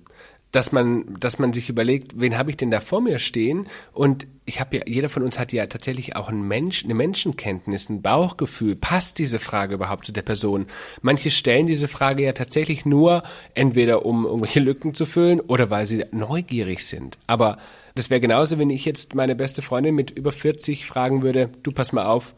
Dass 0.52 0.70
man, 0.70 1.16
dass 1.18 1.40
man 1.40 1.52
sich 1.52 1.68
überlegt, 1.68 2.20
wen 2.20 2.38
habe 2.38 2.48
ich 2.48 2.56
denn 2.56 2.70
da 2.70 2.78
vor 2.78 3.00
mir 3.00 3.18
stehen? 3.18 3.66
Und 3.92 4.28
ich 4.44 4.60
habe 4.60 4.76
ja, 4.76 4.82
jeder 4.86 5.08
von 5.08 5.24
uns 5.24 5.36
hat 5.40 5.52
ja 5.52 5.66
tatsächlich 5.66 6.14
auch 6.14 6.28
ein 6.28 6.46
Mensch, 6.46 6.84
eine 6.84 6.94
Menschenkenntnis, 6.94 7.88
ein 7.88 8.02
Bauchgefühl. 8.02 8.76
Passt 8.76 9.18
diese 9.18 9.40
Frage 9.40 9.74
überhaupt 9.74 10.06
zu 10.06 10.12
der 10.12 10.22
Person? 10.22 10.66
Manche 11.02 11.32
stellen 11.32 11.66
diese 11.66 11.88
Frage 11.88 12.22
ja 12.22 12.34
tatsächlich 12.34 12.86
nur 12.86 13.24
entweder 13.54 14.06
um 14.06 14.26
irgendwelche 14.26 14.60
Lücken 14.60 14.94
zu 14.94 15.06
füllen 15.06 15.40
oder 15.40 15.70
weil 15.70 15.88
sie 15.88 16.04
neugierig 16.12 16.86
sind. 16.86 17.18
Aber 17.26 17.58
das 17.96 18.10
wäre 18.10 18.20
genauso, 18.20 18.56
wenn 18.56 18.70
ich 18.70 18.84
jetzt 18.84 19.16
meine 19.16 19.34
beste 19.34 19.60
Freundin 19.60 19.96
mit 19.96 20.12
über 20.12 20.30
40 20.30 20.86
fragen 20.86 21.24
würde, 21.24 21.50
du 21.64 21.72
pass 21.72 21.92
mal 21.92 22.06
auf, 22.06 22.32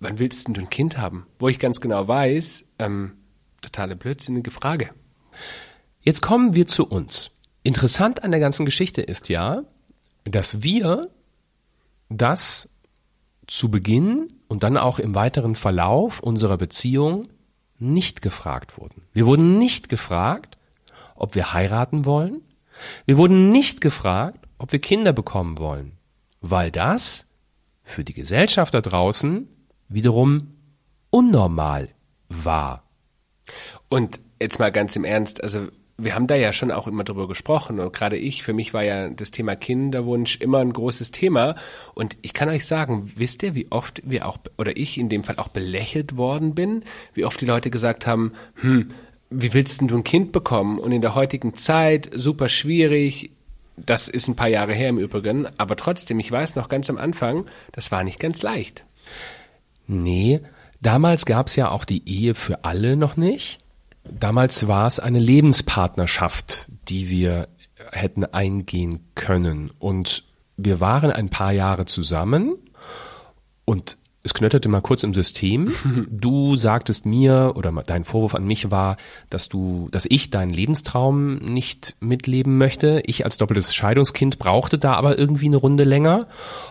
wann 0.00 0.18
willst 0.18 0.46
denn 0.46 0.54
du 0.54 0.62
ein 0.62 0.70
Kind 0.70 0.98
haben? 0.98 1.26
Wo 1.38 1.48
ich 1.48 1.58
ganz 1.58 1.80
genau 1.80 2.06
weiß, 2.06 2.64
ähm, 2.78 3.12
totale 3.60 3.96
blödsinnige 3.96 4.50
Frage. 4.50 4.90
Jetzt 6.00 6.20
kommen 6.22 6.54
wir 6.54 6.66
zu 6.66 6.86
uns. 6.86 7.30
Interessant 7.62 8.22
an 8.22 8.30
der 8.30 8.40
ganzen 8.40 8.66
Geschichte 8.66 9.00
ist 9.00 9.28
ja, 9.28 9.62
dass 10.24 10.62
wir 10.62 11.10
das 12.08 12.68
zu 13.46 13.70
Beginn 13.70 14.32
und 14.48 14.62
dann 14.62 14.76
auch 14.76 14.98
im 14.98 15.14
weiteren 15.14 15.54
Verlauf 15.54 16.20
unserer 16.20 16.58
Beziehung 16.58 17.28
nicht 17.78 18.22
gefragt 18.22 18.78
wurden. 18.78 19.02
Wir 19.12 19.26
wurden 19.26 19.58
nicht 19.58 19.88
gefragt, 19.88 20.58
ob 21.14 21.34
wir 21.34 21.52
heiraten 21.52 22.04
wollen. 22.04 22.42
Wir 23.06 23.16
wurden 23.16 23.50
nicht 23.50 23.80
gefragt, 23.80 24.46
ob 24.58 24.72
wir 24.72 24.78
Kinder 24.78 25.12
bekommen 25.12 25.58
wollen, 25.58 25.92
weil 26.40 26.70
das 26.70 27.26
für 27.82 28.04
die 28.04 28.14
Gesellschaft 28.14 28.74
da 28.74 28.80
draußen 28.80 29.48
wiederum 29.88 30.54
unnormal 31.10 31.88
war. 32.28 32.84
Und 33.88 34.20
jetzt 34.40 34.58
mal 34.58 34.72
ganz 34.72 34.96
im 34.96 35.04
Ernst, 35.04 35.42
also 35.42 35.68
wir 35.96 36.14
haben 36.14 36.26
da 36.26 36.34
ja 36.34 36.52
schon 36.52 36.72
auch 36.72 36.88
immer 36.88 37.04
drüber 37.04 37.28
gesprochen 37.28 37.78
und 37.78 37.92
gerade 37.92 38.16
ich, 38.16 38.42
für 38.42 38.52
mich 38.52 38.74
war 38.74 38.82
ja 38.82 39.08
das 39.08 39.30
Thema 39.30 39.54
Kinderwunsch 39.54 40.36
immer 40.40 40.58
ein 40.58 40.72
großes 40.72 41.12
Thema 41.12 41.54
und 41.94 42.16
ich 42.22 42.32
kann 42.32 42.48
euch 42.48 42.66
sagen, 42.66 43.12
wisst 43.14 43.42
ihr, 43.44 43.54
wie 43.54 43.70
oft 43.70 44.02
wir 44.04 44.26
auch, 44.26 44.38
oder 44.58 44.76
ich 44.76 44.98
in 44.98 45.08
dem 45.08 45.22
Fall 45.22 45.36
auch 45.36 45.48
belächelt 45.48 46.16
worden 46.16 46.54
bin, 46.54 46.82
wie 47.14 47.24
oft 47.24 47.40
die 47.40 47.46
Leute 47.46 47.70
gesagt 47.70 48.06
haben, 48.06 48.32
hm, 48.60 48.90
wie 49.30 49.54
willst 49.54 49.80
denn 49.80 49.88
du 49.88 49.96
ein 49.96 50.04
Kind 50.04 50.32
bekommen? 50.32 50.78
Und 50.78 50.92
in 50.92 51.00
der 51.00 51.14
heutigen 51.14 51.54
Zeit 51.54 52.10
super 52.12 52.48
schwierig, 52.48 53.30
das 53.76 54.08
ist 54.08 54.28
ein 54.28 54.36
paar 54.36 54.48
Jahre 54.48 54.74
her 54.74 54.88
im 54.88 54.98
Übrigen, 54.98 55.46
aber 55.58 55.76
trotzdem, 55.76 56.18
ich 56.18 56.30
weiß 56.30 56.56
noch 56.56 56.68
ganz 56.68 56.90
am 56.90 56.98
Anfang, 56.98 57.46
das 57.72 57.92
war 57.92 58.04
nicht 58.04 58.18
ganz 58.18 58.42
leicht. 58.42 58.84
Nee, 59.86 60.40
damals 60.80 61.26
gab's 61.26 61.56
ja 61.56 61.70
auch 61.70 61.84
die 61.84 62.08
Ehe 62.08 62.34
für 62.34 62.64
alle 62.64 62.96
noch 62.96 63.16
nicht. 63.16 63.58
Damals 64.04 64.68
war 64.68 64.86
es 64.86 65.00
eine 65.00 65.18
Lebenspartnerschaft, 65.18 66.68
die 66.88 67.08
wir 67.08 67.48
hätten 67.90 68.24
eingehen 68.24 69.00
können. 69.14 69.70
Und 69.78 70.24
wir 70.56 70.80
waren 70.80 71.10
ein 71.10 71.30
paar 71.30 71.52
Jahre 71.52 71.86
zusammen 71.86 72.56
und 73.64 73.96
es 74.22 74.32
knötterte 74.32 74.70
mal 74.70 74.80
kurz 74.80 75.02
im 75.02 75.12
System. 75.12 75.72
Du 76.10 76.56
sagtest 76.56 77.04
mir 77.04 77.52
oder 77.56 77.70
dein 77.86 78.04
Vorwurf 78.04 78.34
an 78.34 78.46
mich 78.46 78.70
war, 78.70 78.96
dass 79.28 79.48
du, 79.48 79.88
dass 79.90 80.06
ich 80.08 80.30
deinen 80.30 80.52
Lebenstraum 80.52 81.36
nicht 81.36 81.96
mitleben 82.00 82.56
möchte. 82.56 83.02
Ich 83.06 83.24
als 83.24 83.36
doppeltes 83.36 83.74
Scheidungskind 83.74 84.38
brauchte 84.38 84.78
da 84.78 84.94
aber 84.94 85.18
irgendwie 85.18 85.46
eine 85.46 85.56
Runde 85.56 85.84
länger, 85.84 86.26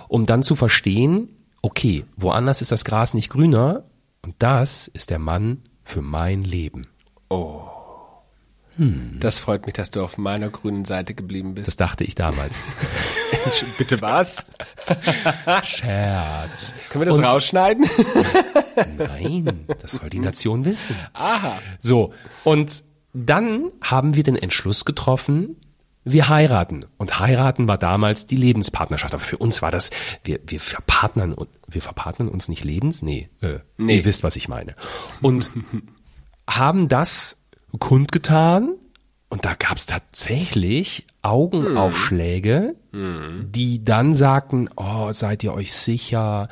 um 0.07 0.25
dann 0.25 0.41
zu 0.41 0.55
verstehen, 0.55 1.29
okay, 1.63 2.05
woanders 2.15 2.61
ist 2.61 2.71
das 2.71 2.85
Gras 2.85 3.15
nicht 3.15 3.29
grüner 3.29 3.85
und 4.21 4.35
das 4.37 4.87
ist 4.87 5.09
der 5.09 5.19
Mann 5.19 5.63
für 5.81 6.01
mein 6.01 6.43
Leben. 6.43 6.85
Oh. 7.29 7.61
Hm. 8.75 9.17
Das 9.19 9.39
freut 9.39 9.65
mich, 9.65 9.73
dass 9.73 9.91
du 9.91 10.03
auf 10.03 10.17
meiner 10.17 10.49
grünen 10.49 10.85
Seite 10.85 11.13
geblieben 11.13 11.53
bist. 11.55 11.67
Das 11.67 11.77
dachte 11.77 12.03
ich 12.03 12.15
damals. 12.15 12.61
Bitte 13.77 14.01
was? 14.01 14.45
Scherz. 15.63 16.73
Können 16.89 17.01
wir 17.01 17.05
das 17.05 17.17
Und 17.17 17.23
rausschneiden? 17.23 17.85
Nein, 18.97 19.65
das 19.81 19.93
soll 19.93 20.09
die 20.09 20.19
Nation 20.19 20.65
wissen. 20.65 20.95
Aha. 21.13 21.59
So, 21.79 22.13
und 22.43 22.83
dann 23.13 23.69
haben 23.81 24.15
wir 24.15 24.23
den 24.23 24.35
Entschluss 24.35 24.85
getroffen, 24.85 25.57
wir 26.03 26.29
heiraten. 26.29 26.85
Und 26.97 27.19
heiraten 27.19 27.67
war 27.67 27.77
damals 27.77 28.27
die 28.27 28.35
Lebenspartnerschaft. 28.35 29.13
Aber 29.13 29.23
für 29.23 29.37
uns 29.37 29.61
war 29.61 29.71
das, 29.71 29.89
wir, 30.23 30.39
wir 30.45 30.59
verpartnern, 30.59 31.35
wir 31.67 31.81
verpartnern 31.81 32.29
uns 32.29 32.47
nicht 32.49 32.63
lebens? 32.63 33.01
Nee, 33.01 33.29
äh, 33.41 33.59
nee. 33.77 33.97
ihr 33.97 34.05
wisst, 34.05 34.23
was 34.23 34.35
ich 34.35 34.47
meine. 34.47 34.75
Und 35.21 35.49
haben 36.49 36.89
das 36.89 37.37
kundgetan 37.79 38.75
und 39.29 39.45
da 39.45 39.55
gab 39.55 39.77
es 39.77 39.87
tatsächlich 39.87 41.07
Augenaufschläge, 41.23 42.75
hm. 42.91 43.47
die 43.49 43.83
dann 43.83 44.13
sagten, 44.13 44.69
oh, 44.75 45.11
seid 45.11 45.43
ihr 45.43 45.53
euch 45.53 45.73
sicher? 45.73 46.49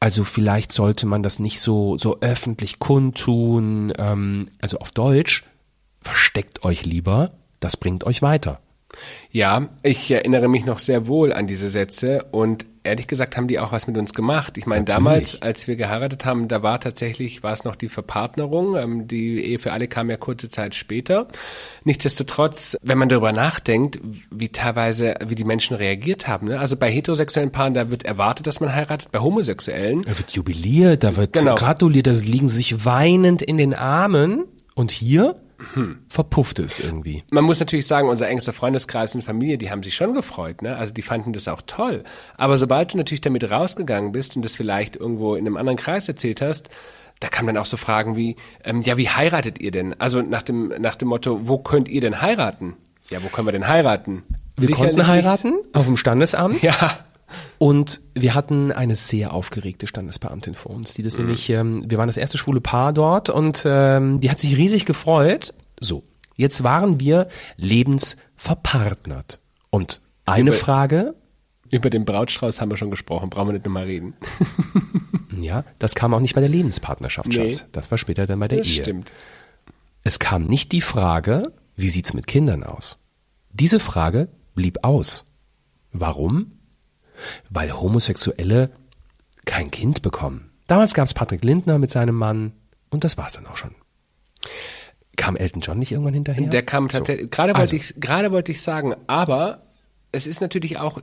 Also 0.00 0.24
vielleicht 0.24 0.72
sollte 0.72 1.06
man 1.06 1.22
das 1.22 1.38
nicht 1.38 1.60
so, 1.60 1.98
so 1.98 2.20
öffentlich 2.20 2.78
kundtun. 2.78 3.92
Ähm, 3.98 4.48
also 4.60 4.78
auf 4.78 4.90
Deutsch, 4.90 5.44
versteckt 6.00 6.64
euch 6.64 6.84
lieber, 6.84 7.32
das 7.60 7.76
bringt 7.76 8.04
euch 8.04 8.22
weiter. 8.22 8.60
Ja, 9.30 9.68
ich 9.82 10.10
erinnere 10.10 10.48
mich 10.48 10.64
noch 10.64 10.78
sehr 10.78 11.06
wohl 11.06 11.32
an 11.32 11.46
diese 11.46 11.68
Sätze 11.68 12.24
und 12.30 12.66
ehrlich 12.88 13.06
gesagt 13.06 13.36
haben 13.36 13.46
die 13.46 13.58
auch 13.58 13.70
was 13.70 13.86
mit 13.86 13.96
uns 13.96 14.14
gemacht. 14.14 14.56
Ich 14.56 14.66
meine, 14.66 14.84
damals, 14.84 15.42
als 15.42 15.68
wir 15.68 15.76
geheiratet 15.76 16.24
haben, 16.24 16.48
da 16.48 16.62
war 16.62 16.80
tatsächlich, 16.80 17.42
war 17.42 17.52
es 17.52 17.64
noch 17.64 17.76
die 17.76 17.88
Verpartnerung. 17.88 18.76
Ähm, 18.76 19.06
die 19.06 19.44
Ehe 19.44 19.58
für 19.58 19.72
alle 19.72 19.86
kam 19.86 20.08
ja 20.10 20.16
kurze 20.16 20.48
Zeit 20.48 20.74
später. 20.74 21.28
Nichtsdestotrotz, 21.84 22.76
wenn 22.82 22.98
man 22.98 23.08
darüber 23.08 23.32
nachdenkt, 23.32 24.00
wie 24.30 24.48
teilweise, 24.48 25.14
wie 25.26 25.34
die 25.34 25.44
Menschen 25.44 25.76
reagiert 25.76 26.26
haben. 26.26 26.48
Ne? 26.48 26.58
Also 26.58 26.76
bei 26.76 26.90
heterosexuellen 26.90 27.52
Paaren, 27.52 27.74
da 27.74 27.90
wird 27.90 28.04
erwartet, 28.04 28.46
dass 28.46 28.60
man 28.60 28.74
heiratet. 28.74 29.12
Bei 29.12 29.20
Homosexuellen. 29.20 30.02
Da 30.02 30.18
wird 30.18 30.30
jubiliert, 30.32 31.04
da 31.04 31.16
wird 31.16 31.34
genau. 31.34 31.54
gratuliert, 31.54 32.06
da 32.06 32.12
liegen 32.12 32.48
sich 32.48 32.84
weinend 32.84 33.42
in 33.42 33.58
den 33.58 33.74
Armen. 33.74 34.44
Und 34.74 34.92
hier? 34.92 35.36
Hm. 35.74 35.98
verpufft 36.08 36.58
es 36.58 36.78
irgendwie. 36.78 37.24
Man 37.30 37.44
muss 37.44 37.60
natürlich 37.60 37.86
sagen, 37.86 38.08
unser 38.08 38.28
engster 38.28 38.52
Freundeskreis 38.52 39.14
und 39.14 39.22
Familie, 39.22 39.58
die 39.58 39.70
haben 39.70 39.82
sich 39.82 39.94
schon 39.94 40.14
gefreut, 40.14 40.62
ne? 40.62 40.76
Also 40.76 40.92
die 40.92 41.02
fanden 41.02 41.32
das 41.32 41.48
auch 41.48 41.62
toll. 41.66 42.04
Aber 42.36 42.58
sobald 42.58 42.92
du 42.92 42.96
natürlich 42.96 43.20
damit 43.20 43.50
rausgegangen 43.50 44.12
bist 44.12 44.36
und 44.36 44.44
das 44.44 44.54
vielleicht 44.54 44.96
irgendwo 44.96 45.34
in 45.34 45.46
einem 45.46 45.56
anderen 45.56 45.78
Kreis 45.78 46.08
erzählt 46.08 46.40
hast, 46.40 46.70
da 47.20 47.28
kamen 47.28 47.48
dann 47.48 47.56
auch 47.58 47.66
so 47.66 47.76
Fragen 47.76 48.16
wie, 48.16 48.36
ähm, 48.64 48.82
ja, 48.82 48.96
wie 48.96 49.08
heiratet 49.08 49.60
ihr 49.60 49.72
denn? 49.72 50.00
Also 50.00 50.22
nach 50.22 50.42
dem, 50.42 50.68
nach 50.78 50.94
dem 50.94 51.08
Motto, 51.08 51.40
wo 51.48 51.58
könnt 51.58 51.88
ihr 51.88 52.00
denn 52.00 52.22
heiraten? 52.22 52.76
Ja, 53.10 53.22
wo 53.22 53.28
können 53.28 53.48
wir 53.48 53.52
denn 53.52 53.66
heiraten? 53.66 54.22
Wir 54.56 54.68
Sicherlich 54.68 54.96
konnten 54.96 55.06
heiraten 55.06 55.50
nicht. 55.56 55.74
auf 55.74 55.86
dem 55.86 55.96
Standesamt. 55.96 56.62
Ja. 56.62 56.74
Und 57.58 58.00
wir 58.14 58.34
hatten 58.34 58.72
eine 58.72 58.96
sehr 58.96 59.32
aufgeregte 59.32 59.86
Standesbeamtin 59.86 60.54
vor 60.54 60.74
uns, 60.74 60.94
die 60.94 61.02
das 61.02 61.14
mhm. 61.14 61.24
nämlich, 61.24 61.50
ähm, 61.50 61.84
wir 61.88 61.98
waren 61.98 62.08
das 62.08 62.16
erste 62.16 62.38
schwule 62.38 62.60
Paar 62.60 62.92
dort 62.92 63.30
und 63.30 63.64
ähm, 63.66 64.20
die 64.20 64.30
hat 64.30 64.38
sich 64.38 64.56
riesig 64.56 64.84
gefreut. 64.84 65.54
So, 65.80 66.04
jetzt 66.36 66.62
waren 66.62 67.00
wir 67.00 67.28
lebensverpartnert. 67.56 69.40
Und 69.70 70.00
eine 70.24 70.50
über, 70.50 70.58
Frage. 70.58 71.14
Über 71.70 71.90
den 71.90 72.04
Brautstrauß 72.04 72.60
haben 72.60 72.70
wir 72.70 72.76
schon 72.76 72.90
gesprochen, 72.90 73.30
brauchen 73.30 73.48
wir 73.48 73.52
nicht 73.54 73.64
nochmal 73.64 73.84
reden. 73.84 74.14
ja, 75.40 75.64
das 75.78 75.94
kam 75.94 76.14
auch 76.14 76.20
nicht 76.20 76.34
bei 76.34 76.40
der 76.40 76.50
Lebenspartnerschaft, 76.50 77.32
Schatz. 77.32 77.60
Nee, 77.60 77.66
das 77.72 77.90
war 77.90 77.98
später 77.98 78.26
dann 78.26 78.40
bei 78.40 78.48
der 78.48 78.58
das 78.58 78.68
Ehe. 78.68 78.82
Stimmt. 78.82 79.12
Es 80.04 80.18
kam 80.18 80.44
nicht 80.44 80.72
die 80.72 80.80
Frage, 80.80 81.52
wie 81.76 81.90
sieht's 81.90 82.14
mit 82.14 82.26
Kindern 82.26 82.62
aus? 82.62 82.98
Diese 83.52 83.80
Frage 83.80 84.28
blieb 84.54 84.78
aus. 84.82 85.26
Warum? 85.92 86.57
Weil 87.50 87.72
Homosexuelle 87.72 88.70
kein 89.44 89.70
Kind 89.70 90.02
bekommen. 90.02 90.50
Damals 90.66 90.94
gab 90.94 91.06
es 91.06 91.14
Patrick 91.14 91.44
Lindner 91.44 91.78
mit 91.78 91.90
seinem 91.90 92.14
Mann 92.14 92.52
und 92.90 93.04
das 93.04 93.16
war's 93.16 93.34
dann 93.34 93.46
auch 93.46 93.56
schon. 93.56 93.74
Kam 95.16 95.36
Elton 95.36 95.62
John 95.62 95.78
nicht 95.78 95.90
irgendwann 95.90 96.14
hinterher? 96.14 96.46
Der 96.46 96.62
kam 96.62 96.88
tatsächlich, 96.88 97.24
so. 97.24 97.30
gerade 97.30 97.52
wollte 97.52 97.60
also. 97.60 97.76
ich, 97.76 97.94
gerade 97.98 98.30
wollte 98.30 98.52
ich 98.52 98.62
sagen, 98.62 98.94
aber 99.06 99.62
es 100.12 100.26
ist 100.26 100.40
natürlich 100.40 100.78
auch, 100.78 101.00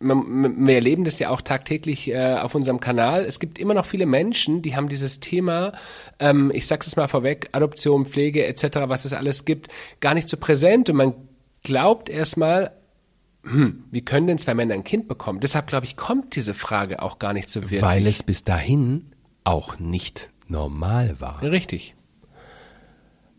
wir 0.00 0.74
erleben 0.74 1.04
das 1.04 1.18
ja 1.18 1.30
auch 1.30 1.40
tagtäglich 1.40 2.10
äh, 2.10 2.34
auf 2.34 2.54
unserem 2.54 2.80
Kanal. 2.80 3.24
Es 3.24 3.40
gibt 3.40 3.58
immer 3.58 3.72
noch 3.72 3.86
viele 3.86 4.06
Menschen, 4.06 4.60
die 4.60 4.76
haben 4.76 4.88
dieses 4.88 5.20
Thema, 5.20 5.72
ähm, 6.18 6.50
ich 6.52 6.66
sag's 6.66 6.88
es 6.88 6.96
mal 6.96 7.08
vorweg, 7.08 7.48
Adoption, 7.52 8.04
Pflege 8.04 8.44
etc., 8.46 8.80
was 8.86 9.04
es 9.04 9.12
alles 9.12 9.44
gibt, 9.44 9.68
gar 10.00 10.14
nicht 10.14 10.28
so 10.28 10.36
präsent 10.36 10.90
und 10.90 10.96
man 10.96 11.14
glaubt 11.62 12.08
erstmal, 12.08 12.72
hm, 13.44 13.84
wie 13.90 14.02
können 14.02 14.26
denn 14.26 14.38
zwei 14.38 14.54
Männer 14.54 14.74
ein 14.74 14.84
Kind 14.84 15.08
bekommen? 15.08 15.40
Deshalb 15.40 15.66
glaube 15.66 15.86
ich, 15.86 15.96
kommt 15.96 16.34
diese 16.36 16.54
Frage 16.54 17.02
auch 17.02 17.18
gar 17.18 17.32
nicht 17.32 17.50
so 17.50 17.62
wirklich. 17.62 17.82
Weil 17.82 18.06
es 18.06 18.22
bis 18.22 18.44
dahin 18.44 19.10
auch 19.44 19.78
nicht 19.78 20.30
normal 20.48 21.20
war. 21.20 21.42
Richtig. 21.42 21.94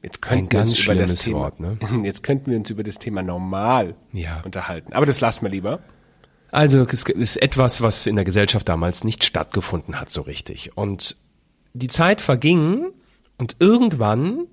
Jetzt 0.02 0.22
könnten 0.22 0.52
wir 0.52 0.62
uns 0.62 0.80
über 0.80 0.94
das 0.94 1.16
Thema, 1.16 1.40
Wort, 1.40 1.60
ne? 1.60 1.80
jetzt 2.04 2.22
könnten 2.22 2.52
wir 2.52 2.58
uns 2.58 2.70
über 2.70 2.84
das 2.84 3.00
Thema 3.00 3.24
normal 3.24 3.96
ja. 4.14 4.42
unterhalten. 4.42 4.94
Aber 4.94 5.08
das 5.08 5.20
lassen 5.20 5.46
wir 5.46 5.50
lieber. 5.50 5.80
Also 6.52 6.86
es 6.86 7.04
ist 7.04 7.38
etwas, 7.42 7.82
was 7.82 8.06
in 8.06 8.16
der 8.16 8.24
Gesellschaft 8.24 8.70
damals 8.70 9.04
nicht 9.04 9.24
stattgefunden 9.24 10.00
hat 10.00 10.12
so 10.12 10.22
richtig. 10.22 10.78
Und 10.78 11.18
die 11.74 11.88
Zeit 11.88 12.22
verging 12.22 12.92
und 13.40 13.58
irgendwann 13.60 14.46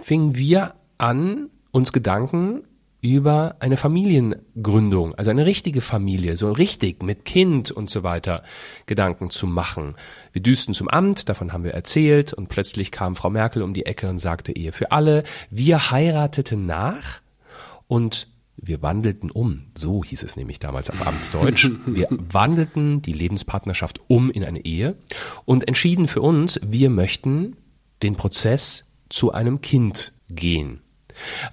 fingen 0.00 0.36
wir 0.36 0.74
an, 0.96 1.50
uns 1.70 1.92
Gedanken 1.92 2.62
über 3.04 3.56
eine 3.60 3.76
Familiengründung, 3.76 5.14
also 5.14 5.30
eine 5.30 5.44
richtige 5.44 5.82
Familie, 5.82 6.38
so 6.38 6.50
richtig 6.50 7.02
mit 7.02 7.26
Kind 7.26 7.70
und 7.70 7.90
so 7.90 8.02
weiter 8.02 8.42
Gedanken 8.86 9.28
zu 9.28 9.46
machen. 9.46 9.94
Wir 10.32 10.40
düsten 10.40 10.72
zum 10.72 10.88
Amt, 10.88 11.28
davon 11.28 11.52
haben 11.52 11.64
wir 11.64 11.74
erzählt 11.74 12.32
und 12.32 12.48
plötzlich 12.48 12.90
kam 12.90 13.14
Frau 13.14 13.28
Merkel 13.28 13.62
um 13.62 13.74
die 13.74 13.84
Ecke 13.84 14.08
und 14.08 14.20
sagte 14.20 14.56
Ehe 14.56 14.72
für 14.72 14.90
alle. 14.90 15.22
Wir 15.50 15.90
heirateten 15.90 16.64
nach 16.64 17.20
und 17.88 18.28
wir 18.56 18.80
wandelten 18.80 19.30
um, 19.30 19.66
so 19.76 20.02
hieß 20.02 20.22
es 20.22 20.36
nämlich 20.36 20.58
damals 20.58 20.88
auf 20.88 21.06
Amtsdeutsch. 21.06 21.70
Wir 21.84 22.08
wandelten 22.10 23.02
die 23.02 23.12
Lebenspartnerschaft 23.12 24.00
um 24.06 24.30
in 24.30 24.44
eine 24.44 24.64
Ehe 24.64 24.96
und 25.44 25.68
entschieden 25.68 26.08
für 26.08 26.22
uns, 26.22 26.58
wir 26.64 26.88
möchten 26.88 27.58
den 28.02 28.16
Prozess 28.16 28.86
zu 29.10 29.32
einem 29.32 29.60
Kind 29.60 30.14
gehen. 30.30 30.80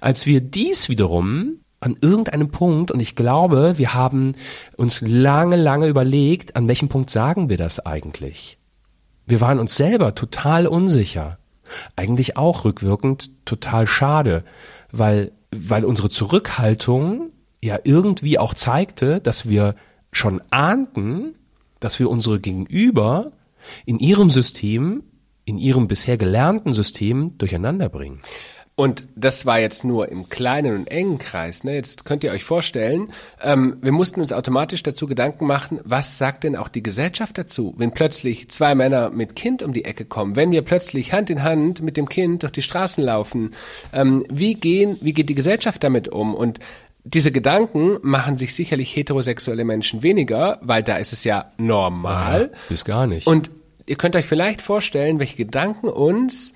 Als 0.00 0.26
wir 0.26 0.40
dies 0.40 0.88
wiederum 0.88 1.60
an 1.80 1.96
irgendeinem 2.00 2.50
Punkt, 2.50 2.90
und 2.90 3.00
ich 3.00 3.16
glaube, 3.16 3.76
wir 3.76 3.94
haben 3.94 4.34
uns 4.76 5.00
lange, 5.00 5.56
lange 5.56 5.88
überlegt, 5.88 6.54
an 6.56 6.68
welchem 6.68 6.88
Punkt 6.88 7.10
sagen 7.10 7.48
wir 7.48 7.56
das 7.56 7.84
eigentlich? 7.84 8.58
Wir 9.26 9.40
waren 9.40 9.58
uns 9.58 9.74
selber 9.76 10.14
total 10.14 10.66
unsicher. 10.66 11.38
Eigentlich 11.96 12.36
auch 12.36 12.64
rückwirkend 12.64 13.44
total 13.44 13.86
schade, 13.86 14.44
weil, 14.90 15.32
weil 15.50 15.84
unsere 15.84 16.10
Zurückhaltung 16.10 17.30
ja 17.62 17.78
irgendwie 17.84 18.38
auch 18.38 18.54
zeigte, 18.54 19.20
dass 19.20 19.48
wir 19.48 19.74
schon 20.12 20.42
ahnten, 20.50 21.34
dass 21.80 21.98
wir 21.98 22.10
unsere 22.10 22.40
Gegenüber 22.40 23.32
in 23.86 23.98
ihrem 23.98 24.30
System, 24.30 25.02
in 25.44 25.58
ihrem 25.58 25.88
bisher 25.88 26.16
gelernten 26.16 26.72
System 26.72 27.38
durcheinander 27.38 27.88
bringen. 27.88 28.20
Und 28.74 29.04
das 29.16 29.44
war 29.44 29.60
jetzt 29.60 29.84
nur 29.84 30.08
im 30.08 30.30
kleinen 30.30 30.74
und 30.74 30.90
engen 30.90 31.18
Kreis. 31.18 31.62
Ne? 31.62 31.74
Jetzt 31.74 32.06
könnt 32.06 32.24
ihr 32.24 32.32
euch 32.32 32.42
vorstellen, 32.42 33.12
ähm, 33.42 33.76
wir 33.82 33.92
mussten 33.92 34.20
uns 34.20 34.32
automatisch 34.32 34.82
dazu 34.82 35.06
Gedanken 35.06 35.46
machen, 35.46 35.80
was 35.84 36.16
sagt 36.16 36.44
denn 36.44 36.56
auch 36.56 36.68
die 36.68 36.82
Gesellschaft 36.82 37.36
dazu, 37.36 37.74
wenn 37.76 37.92
plötzlich 37.92 38.48
zwei 38.48 38.74
Männer 38.74 39.10
mit 39.10 39.36
Kind 39.36 39.62
um 39.62 39.74
die 39.74 39.84
Ecke 39.84 40.06
kommen, 40.06 40.36
wenn 40.36 40.52
wir 40.52 40.62
plötzlich 40.62 41.12
Hand 41.12 41.28
in 41.28 41.42
Hand 41.42 41.82
mit 41.82 41.98
dem 41.98 42.08
Kind 42.08 42.44
durch 42.44 42.52
die 42.52 42.62
Straßen 42.62 43.04
laufen. 43.04 43.54
Ähm, 43.92 44.24
wie, 44.30 44.54
gehen, 44.54 44.96
wie 45.02 45.12
geht 45.12 45.28
die 45.28 45.34
Gesellschaft 45.34 45.84
damit 45.84 46.08
um? 46.08 46.34
Und 46.34 46.58
diese 47.04 47.30
Gedanken 47.30 47.98
machen 48.02 48.38
sich 48.38 48.54
sicherlich 48.54 48.96
heterosexuelle 48.96 49.64
Menschen 49.64 50.02
weniger, 50.02 50.58
weil 50.62 50.82
da 50.82 50.96
ist 50.96 51.12
es 51.12 51.24
ja 51.24 51.52
normal. 51.58 52.50
Ja, 52.52 52.58
bis 52.70 52.84
gar 52.86 53.06
nicht. 53.06 53.26
Und 53.26 53.50
ihr 53.86 53.96
könnt 53.96 54.16
euch 54.16 54.26
vielleicht 54.26 54.62
vorstellen, 54.62 55.18
welche 55.18 55.36
Gedanken 55.36 55.88
uns 55.88 56.54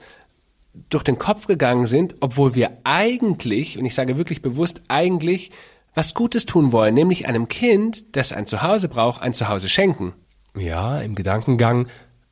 durch 0.88 1.04
den 1.04 1.18
Kopf 1.18 1.46
gegangen 1.46 1.86
sind, 1.86 2.16
obwohl 2.20 2.54
wir 2.54 2.78
eigentlich, 2.84 3.78
und 3.78 3.84
ich 3.84 3.94
sage 3.94 4.18
wirklich 4.18 4.42
bewusst 4.42 4.82
eigentlich, 4.88 5.50
was 5.94 6.14
Gutes 6.14 6.46
tun 6.46 6.72
wollen, 6.72 6.94
nämlich 6.94 7.26
einem 7.26 7.48
Kind, 7.48 8.16
das 8.16 8.32
ein 8.32 8.46
Zuhause 8.46 8.88
braucht, 8.88 9.22
ein 9.22 9.34
Zuhause 9.34 9.68
schenken. 9.68 10.12
Ja, 10.56 11.00
im 11.00 11.14
Gedankengang 11.14 11.86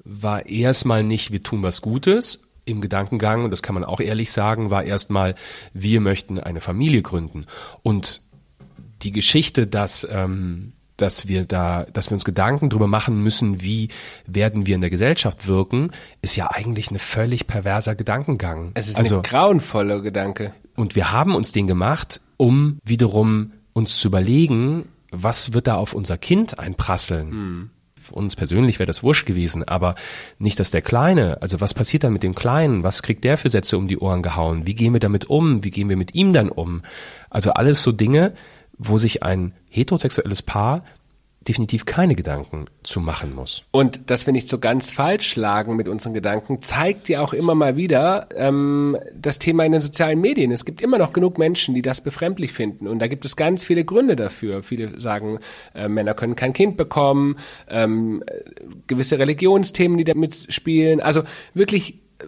war 0.05 0.47
erstmal 0.47 1.03
nicht, 1.03 1.33
wir 1.33 1.43
tun 1.43 1.63
was 1.63 1.81
Gutes. 1.81 2.49
Im 2.67 2.81
Gedankengang, 2.81 3.45
und 3.45 3.51
das 3.51 3.63
kann 3.63 3.75
man 3.75 3.85
auch 3.85 4.01
ehrlich 4.01 4.33
sagen, 4.33 4.71
war 4.71 4.85
erstmal, 4.85 5.35
wir 5.73 6.01
möchten 6.01 6.39
eine 6.39 6.61
Familie 6.61 7.03
gründen. 7.03 7.47
Und 7.83 8.23
die 9.03 9.13
Geschichte, 9.13 9.67
dass 9.67 10.07
ähm, 10.11 10.73
dass 10.97 11.29
wir 11.29 11.45
da, 11.45 11.87
dass 11.93 12.11
wir 12.11 12.15
uns 12.15 12.25
Gedanken 12.25 12.71
drüber 12.71 12.87
machen 12.87 13.23
müssen, 13.23 13.63
wie 13.63 13.89
werden 14.27 14.67
wir 14.67 14.75
in 14.75 14.81
der 14.81 14.91
Gesellschaft 14.91 15.47
wirken, 15.47 15.91
ist 16.23 16.37
ja 16.37 16.51
eigentlich 16.51 16.91
eine 16.91 16.99
völlig 16.99 17.47
perverser 17.47 17.95
Gedankengang. 17.95 18.71
Es 18.75 18.89
ist 18.89 18.97
also, 18.97 19.17
ein 19.17 19.23
grauenvoller 19.23 20.01
Gedanke. 20.01 20.55
Und 20.77 20.95
wir 20.95 21.13
haben 21.13 21.35
uns 21.35 21.53
den 21.53 21.67
gemacht, 21.67 22.21
um 22.37 22.79
wiederum 22.85 23.53
uns 23.73 23.99
zu 23.99 24.09
überlegen, 24.09 24.89
was 25.11 25.53
wird 25.53 25.67
da 25.67 25.77
auf 25.77 25.95
unser 25.95 26.19
Kind 26.19 26.59
einprasseln. 26.59 27.31
Hm. 27.31 27.71
Für 28.01 28.15
uns 28.15 28.37
persönlich 28.37 28.79
wäre 28.79 28.87
das 28.87 29.03
wurscht 29.03 29.25
gewesen, 29.25 29.65
aber 29.65 29.95
nicht, 30.39 30.61
dass 30.61 30.71
der 30.71 30.83
Kleine, 30.83 31.41
also 31.41 31.63
was 31.63 31.73
passiert 31.73 32.05
dann 32.05 32.13
mit 32.13 32.23
dem 32.23 32.35
Kleinen? 32.35 32.83
Was 32.83 33.03
kriegt 33.03 33.25
der 33.25 33.39
für 33.39 33.49
Sätze 33.49 33.79
um 33.79 33.89
die 33.89 33.99
Ohren 33.99 34.23
gehauen? 34.23 34.67
Wie 34.67 34.75
gehen 34.75 34.93
wir 34.93 35.01
damit 35.01 35.31
um? 35.31 35.65
Wie 35.65 35.71
gehen 35.71 35.89
wir 35.89 35.97
mit 35.97 36.15
ihm 36.15 36.35
dann 36.35 36.51
um? 36.51 36.83
Also 37.31 37.53
alles 37.53 37.83
so 37.83 37.93
Dinge, 37.93 38.35
wo 38.79 38.99
sich 38.99 39.23
ein 39.23 39.55
heterosexuelles 39.69 40.43
Paar 40.43 40.85
definitiv 41.47 41.85
keine 41.85 42.15
Gedanken 42.15 42.67
zu 42.83 43.01
machen 43.01 43.35
muss. 43.35 43.65
Und 43.71 44.11
dass 44.11 44.27
wir 44.27 44.33
nicht 44.33 44.49
so 44.49 44.59
ganz 44.59 44.91
falsch 44.91 45.37
lagen 45.37 45.77
mit 45.77 45.89
unseren 45.89 46.15
Gedanken, 46.15 46.63
zeigt 46.63 47.09
ja 47.09 47.21
auch 47.21 47.35
immer 47.35 47.55
mal 47.55 47.77
wieder 47.77 48.29
ähm, 48.35 48.97
das 49.15 49.39
Thema 49.39 49.65
in 49.65 49.73
den 49.73 49.81
sozialen 49.81 50.21
Medien. 50.21 50.53
Es 50.53 50.65
gibt 50.65 50.81
immer 50.81 50.99
noch 50.99 51.13
genug 51.13 51.39
Menschen, 51.39 51.75
die 51.75 51.83
das 51.83 52.01
befremdlich 52.01 52.53
finden. 52.53 52.89
Und 52.89 52.99
da 53.01 53.09
gibt 53.09 53.25
es 53.25 53.37
ganz 53.37 53.65
viele 53.65 53.85
Gründe 53.85 54.17
dafür. 54.17 54.63
Viele 54.63 55.01
sagen, 55.01 55.39
äh, 55.75 55.89
Männer 55.89 56.15
können 56.15 56.35
kein 56.35 56.53
Kind 56.53 56.77
bekommen, 56.77 57.37
ähm, 57.69 58.23
gewisse 58.87 59.19
Religionsthemen, 59.19 59.99
die 59.99 60.05
damit 60.05 60.47
spielen. 60.53 61.01
Also 61.01 61.23
wirklich 61.53 61.95
äh, 62.19 62.25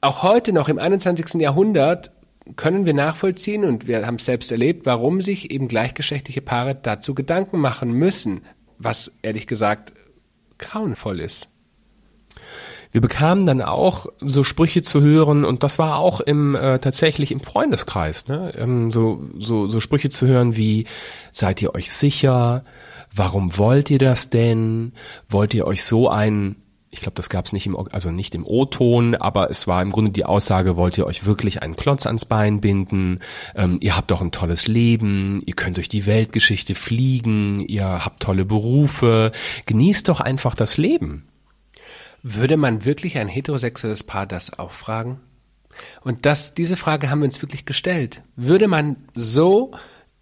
auch 0.00 0.22
heute 0.22 0.52
noch 0.52 0.68
im 0.68 0.78
21. 0.78 1.40
Jahrhundert 1.40 2.10
können 2.56 2.86
wir 2.86 2.94
nachvollziehen 2.94 3.64
und 3.64 3.86
wir 3.86 4.06
haben 4.06 4.16
es 4.16 4.24
selbst 4.24 4.50
erlebt, 4.52 4.86
warum 4.86 5.20
sich 5.20 5.50
eben 5.50 5.68
gleichgeschlechtliche 5.68 6.40
Paare 6.40 6.74
dazu 6.74 7.14
Gedanken 7.14 7.58
machen 7.58 7.92
müssen, 7.92 8.42
was 8.78 9.12
ehrlich 9.22 9.46
gesagt 9.46 9.92
grauenvoll 10.58 11.20
ist. 11.20 11.48
Wir 12.90 13.00
bekamen 13.00 13.46
dann 13.46 13.60
auch 13.60 14.06
so 14.20 14.44
Sprüche 14.44 14.82
zu 14.82 15.02
hören 15.02 15.44
und 15.44 15.62
das 15.62 15.78
war 15.78 15.98
auch 15.98 16.20
im 16.20 16.54
äh, 16.54 16.78
tatsächlich 16.78 17.32
im 17.32 17.40
Freundeskreis, 17.40 18.28
ne? 18.28 18.52
Ähm, 18.56 18.90
so, 18.90 19.28
so 19.38 19.68
so 19.68 19.78
Sprüche 19.78 20.08
zu 20.08 20.26
hören 20.26 20.56
wie 20.56 20.86
seid 21.32 21.60
ihr 21.60 21.74
euch 21.74 21.90
sicher? 21.90 22.62
Warum 23.14 23.58
wollt 23.58 23.90
ihr 23.90 23.98
das 23.98 24.30
denn? 24.30 24.92
Wollt 25.28 25.52
ihr 25.52 25.66
euch 25.66 25.84
so 25.84 26.08
einen 26.08 26.56
ich 26.90 27.00
glaube, 27.00 27.16
das 27.16 27.28
gab 27.28 27.44
es 27.44 27.52
nicht 27.52 27.66
im, 27.66 27.76
also 27.76 28.10
nicht 28.10 28.34
im 28.34 28.46
O-Ton, 28.46 29.14
aber 29.14 29.50
es 29.50 29.66
war 29.66 29.82
im 29.82 29.92
Grunde 29.92 30.10
die 30.10 30.24
Aussage, 30.24 30.76
wollt 30.76 30.96
ihr 30.96 31.06
euch 31.06 31.26
wirklich 31.26 31.62
einen 31.62 31.76
Klotz 31.76 32.06
ans 32.06 32.24
Bein 32.24 32.60
binden? 32.60 33.20
Ähm, 33.54 33.78
ihr 33.80 33.96
habt 33.96 34.10
doch 34.10 34.22
ein 34.22 34.32
tolles 34.32 34.66
Leben, 34.66 35.42
ihr 35.44 35.54
könnt 35.54 35.76
durch 35.76 35.88
die 35.88 36.06
Weltgeschichte 36.06 36.74
fliegen, 36.74 37.60
ihr 37.60 38.04
habt 38.04 38.22
tolle 38.22 38.44
Berufe, 38.44 39.32
genießt 39.66 40.08
doch 40.08 40.20
einfach 40.20 40.54
das 40.54 40.78
Leben. 40.78 41.26
Würde 42.22 42.56
man 42.56 42.84
wirklich 42.84 43.18
ein 43.18 43.28
heterosexuelles 43.28 44.02
Paar 44.02 44.26
das 44.26 44.58
auch 44.58 44.72
fragen? 44.72 45.20
Und 46.00 46.26
das, 46.26 46.54
diese 46.54 46.76
Frage 46.76 47.10
haben 47.10 47.20
wir 47.20 47.26
uns 47.26 47.42
wirklich 47.42 47.64
gestellt. 47.64 48.22
Würde 48.34 48.66
man 48.66 48.96
so, 49.14 49.72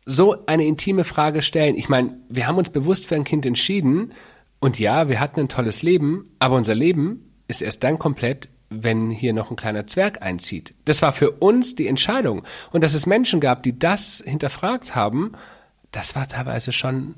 so 0.05 0.45
eine 0.47 0.65
intime 0.65 1.05
Frage 1.05 1.43
stellen? 1.43 1.77
Ich 1.77 1.89
meine, 1.89 2.17
wir 2.29 2.47
haben 2.47 2.59
uns 2.59 2.71
bewusst 2.71 3.07
für 3.07 3.15
ein 3.15 3.25
Kind 3.25 3.47
entschieden, 3.47 4.13
und 4.61 4.79
ja, 4.79 5.09
wir 5.09 5.21
hatten 5.21 5.40
ein 5.40 5.49
tolles 5.49 5.83
Leben, 5.83 6.31
aber 6.38 6.57
unser 6.57 6.75
Leben 6.75 7.33
ist 7.49 7.62
erst 7.62 7.85
dann 7.85 7.99
komplett, 7.99 8.49
wenn 8.71 9.11
hier 9.11 9.33
noch 9.33 9.51
ein 9.51 9.57
kleiner 9.57 9.87
Zwerg 9.87 10.23
einzieht. 10.23 10.75
Das 10.85 11.03
war 11.03 11.12
für 11.12 11.31
uns 11.31 11.77
die 11.77 11.87
Entscheidung. 11.87 12.42
Und 12.73 12.83
dass 12.83 12.95
es 12.95 13.07
Menschen 13.07 13.40
gab, 13.40 13.62
die 13.62 13.79
das 13.79 14.23
hinterfragt 14.25 14.95
haben, 14.95 15.33
das 15.92 16.14
war 16.16 16.27
teilweise 16.27 16.73
schon 16.73 17.14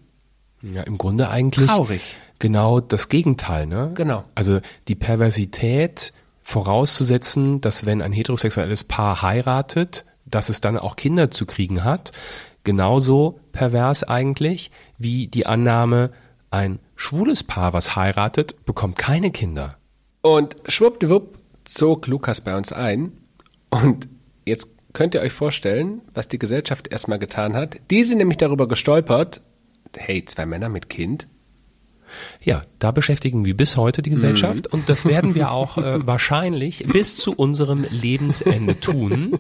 ja, 0.62 0.83
im 0.83 0.98
Grunde 0.98 1.31
eigentlich 1.31 1.68
traurig. 1.68 2.03
Genau 2.38 2.81
das 2.81 3.09
Gegenteil, 3.09 3.66
ne? 3.66 3.92
Genau. 3.94 4.24
Also 4.35 4.61
die 4.88 4.94
Perversität 4.94 6.12
vorauszusetzen, 6.42 7.61
dass 7.61 7.87
wenn 7.87 8.03
ein 8.03 8.12
heterosexuelles 8.12 8.85
Paar 8.85 9.22
heiratet, 9.22 10.05
dass 10.24 10.48
es 10.48 10.61
dann 10.61 10.79
auch 10.79 10.96
Kinder 10.96 11.31
zu 11.31 11.46
kriegen 11.46 11.85
hat, 11.85 12.12
genauso 12.64 13.40
pervers 13.53 14.05
eigentlich 14.05 14.70
wie 14.98 15.29
die 15.29 15.46
Annahme, 15.46 16.11
ein 16.51 16.79
schwules 16.99 17.45
Paar, 17.45 17.73
was 17.73 17.97
heiratet, 17.97 18.67
bekommt 18.67 18.99
keine 18.99 19.31
Kinder. 19.31 19.79
Und 20.21 20.57
schwuppdiwupp 20.67 21.39
zog 21.65 22.07
Lukas 22.09 22.43
bei 22.43 22.57
uns 22.57 22.73
ein. 22.73 23.13
Und 23.71 24.09
jetzt 24.45 24.69
könnt 24.93 25.15
ihr 25.15 25.21
euch 25.21 25.33
vorstellen, 25.33 26.03
was 26.13 26.29
die 26.29 26.39
Gesellschaft 26.39 26.89
erstmal 26.89 27.19
getan 27.19 27.55
hat. 27.55 27.77
Die 27.91 28.03
sind 28.03 28.19
nämlich 28.19 28.37
darüber 28.37 28.67
gestolpert, 28.67 29.41
hey, 29.97 30.25
zwei 30.25 30.45
Männer 30.45 30.69
mit 30.69 30.91
Kind. 30.91 31.29
Ja, 32.43 32.63
da 32.79 32.91
beschäftigen 32.91 33.45
wir 33.45 33.57
bis 33.57 33.77
heute 33.77 34.03
die 34.03 34.11
Gesellschaft 34.11 34.67
mhm. 34.73 34.81
und 34.81 34.89
das 34.89 35.05
werden 35.05 35.35
wir 35.35 35.53
auch 35.53 35.79
äh, 35.79 36.05
wahrscheinlich 36.07 36.87
bis 36.89 37.17
zu 37.17 37.33
unserem 37.33 37.87
Lebensende 37.91 38.81
tun. 38.81 39.39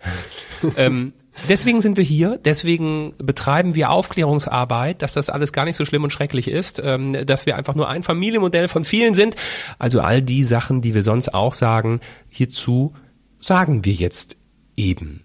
ähm, 0.76 1.12
Deswegen 1.48 1.80
sind 1.80 1.96
wir 1.96 2.04
hier, 2.04 2.38
deswegen 2.44 3.14
betreiben 3.18 3.74
wir 3.74 3.90
Aufklärungsarbeit, 3.90 5.02
dass 5.02 5.14
das 5.14 5.30
alles 5.30 5.52
gar 5.52 5.64
nicht 5.64 5.76
so 5.76 5.84
schlimm 5.84 6.04
und 6.04 6.10
schrecklich 6.10 6.48
ist, 6.48 6.80
ähm, 6.84 7.26
dass 7.26 7.46
wir 7.46 7.56
einfach 7.56 7.74
nur 7.74 7.88
ein 7.88 8.02
Familienmodell 8.02 8.68
von 8.68 8.84
vielen 8.84 9.14
sind. 9.14 9.36
Also 9.78 10.00
all 10.00 10.22
die 10.22 10.44
Sachen, 10.44 10.82
die 10.82 10.94
wir 10.94 11.02
sonst 11.02 11.32
auch 11.34 11.54
sagen, 11.54 12.00
hierzu 12.28 12.94
sagen 13.38 13.84
wir 13.84 13.92
jetzt 13.92 14.36
eben. 14.76 15.24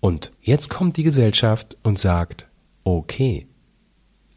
Und 0.00 0.32
jetzt 0.40 0.70
kommt 0.70 0.96
die 0.96 1.02
Gesellschaft 1.02 1.76
und 1.82 1.98
sagt, 1.98 2.48
okay, 2.84 3.46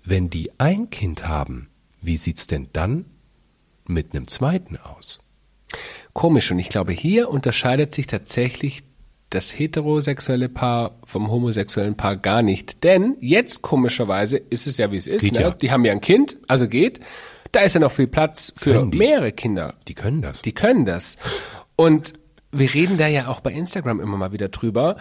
wenn 0.05 0.29
die 0.29 0.51
ein 0.59 0.89
Kind 0.89 1.27
haben, 1.27 1.69
wie 2.01 2.17
sieht's 2.17 2.47
denn 2.47 2.69
dann 2.73 3.05
mit 3.85 4.13
einem 4.13 4.27
zweiten 4.27 4.77
aus? 4.77 5.19
Komisch 6.13 6.51
und 6.51 6.59
ich 6.59 6.69
glaube, 6.69 6.91
hier 6.91 7.29
unterscheidet 7.29 7.95
sich 7.95 8.07
tatsächlich 8.07 8.83
das 9.33 9.57
heterosexuelle 9.57 10.49
Paar 10.49 10.95
vom 11.05 11.31
homosexuellen 11.31 11.95
Paar 11.95 12.17
gar 12.17 12.41
nicht. 12.41 12.83
Denn 12.83 13.17
jetzt 13.19 13.61
komischerweise 13.61 14.37
ist 14.37 14.67
es 14.67 14.77
ja 14.77 14.91
wie 14.91 14.97
es 14.97 15.07
ist. 15.07 15.23
ne? 15.31 15.41
ja. 15.41 15.51
Die 15.51 15.71
haben 15.71 15.85
ja 15.85 15.91
ein 15.91 16.01
Kind, 16.01 16.37
also 16.47 16.67
geht. 16.67 16.99
Da 17.51 17.61
ist 17.61 17.73
ja 17.73 17.79
noch 17.79 17.91
viel 17.91 18.07
Platz 18.07 18.53
für 18.55 18.85
mehrere 18.85 19.31
Kinder. 19.31 19.75
Die 19.87 19.93
können 19.93 20.21
das. 20.21 20.41
Die 20.41 20.53
können 20.53 20.85
das. 20.85 21.17
Und 21.75 22.13
wir 22.51 22.73
reden 22.73 22.97
da 22.97 23.07
ja 23.07 23.27
auch 23.27 23.39
bei 23.39 23.51
Instagram 23.51 23.99
immer 23.99 24.17
mal 24.17 24.31
wieder 24.31 24.49
drüber. 24.49 24.97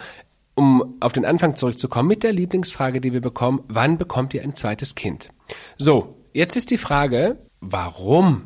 Um 0.55 0.97
auf 0.99 1.13
den 1.13 1.25
Anfang 1.25 1.55
zurückzukommen 1.55 2.07
mit 2.07 2.21
der 2.21 2.31
Lieblingsfrage, 2.31 3.01
die 3.01 3.11
wir 3.11 3.21
bekommen, 3.21 3.63
wann 3.69 3.97
bekommt 3.97 4.35
ihr 4.35 4.43
ein 4.43 4.55
zweites 4.55 4.93
Kind? 4.93 5.29
So, 5.77 6.15
jetzt 6.31 6.55
ist 6.55 6.69
die 6.69 6.77
Frage, 6.77 7.39
warum 7.59 8.43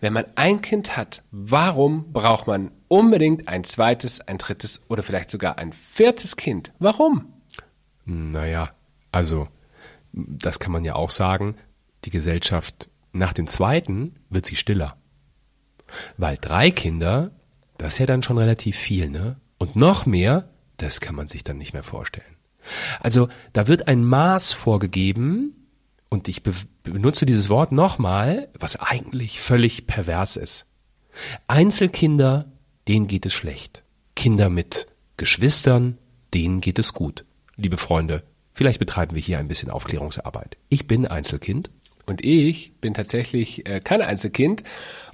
wenn 0.00 0.12
man 0.12 0.26
ein 0.34 0.60
Kind 0.62 0.96
hat, 0.96 1.22
warum 1.30 2.12
braucht 2.12 2.46
man 2.46 2.70
unbedingt 2.88 3.48
ein 3.48 3.64
zweites, 3.64 4.20
ein 4.20 4.38
drittes 4.38 4.82
oder 4.88 5.02
vielleicht 5.02 5.30
sogar 5.30 5.58
ein 5.58 5.72
viertes 5.72 6.36
Kind? 6.36 6.72
Warum? 6.78 7.32
Naja, 8.04 8.70
also 9.12 9.48
das 10.12 10.58
kann 10.58 10.72
man 10.72 10.84
ja 10.84 10.94
auch 10.94 11.10
sagen, 11.10 11.56
die 12.04 12.10
Gesellschaft 12.10 12.90
nach 13.12 13.32
dem 13.32 13.46
zweiten 13.46 14.16
wird 14.28 14.46
sie 14.46 14.56
stiller. 14.56 14.96
Weil 16.16 16.38
drei 16.40 16.70
Kinder, 16.70 17.32
das 17.78 17.94
ist 17.94 17.98
ja 17.98 18.06
dann 18.06 18.22
schon 18.22 18.38
relativ 18.38 18.76
viel, 18.76 19.10
ne? 19.10 19.36
Und 19.58 19.76
noch 19.76 20.06
mehr, 20.06 20.48
das 20.76 21.00
kann 21.00 21.14
man 21.14 21.28
sich 21.28 21.44
dann 21.44 21.58
nicht 21.58 21.72
mehr 21.72 21.82
vorstellen. 21.82 22.36
Also 23.00 23.28
da 23.52 23.66
wird 23.66 23.88
ein 23.88 24.04
Maß 24.04 24.52
vorgegeben, 24.52 25.59
und 26.10 26.28
ich 26.28 26.42
be 26.42 26.52
benutze 26.82 27.24
dieses 27.24 27.48
Wort 27.48 27.72
nochmal, 27.72 28.48
was 28.58 28.76
eigentlich 28.76 29.40
völlig 29.40 29.86
pervers 29.86 30.36
ist. 30.36 30.66
Einzelkinder, 31.46 32.50
denen 32.88 33.06
geht 33.06 33.26
es 33.26 33.32
schlecht. 33.32 33.82
Kinder 34.16 34.50
mit 34.50 34.88
Geschwistern, 35.16 35.98
denen 36.34 36.60
geht 36.60 36.78
es 36.78 36.94
gut. 36.94 37.24
Liebe 37.56 37.76
Freunde, 37.76 38.22
vielleicht 38.52 38.78
betreiben 38.78 39.14
wir 39.14 39.22
hier 39.22 39.38
ein 39.38 39.48
bisschen 39.48 39.70
Aufklärungsarbeit. 39.70 40.56
Ich 40.68 40.86
bin 40.86 41.06
Einzelkind. 41.06 41.70
Und 42.06 42.24
ich 42.24 42.72
bin 42.80 42.92
tatsächlich 42.92 43.68
äh, 43.68 43.80
kein 43.80 44.02
Einzelkind. 44.02 44.64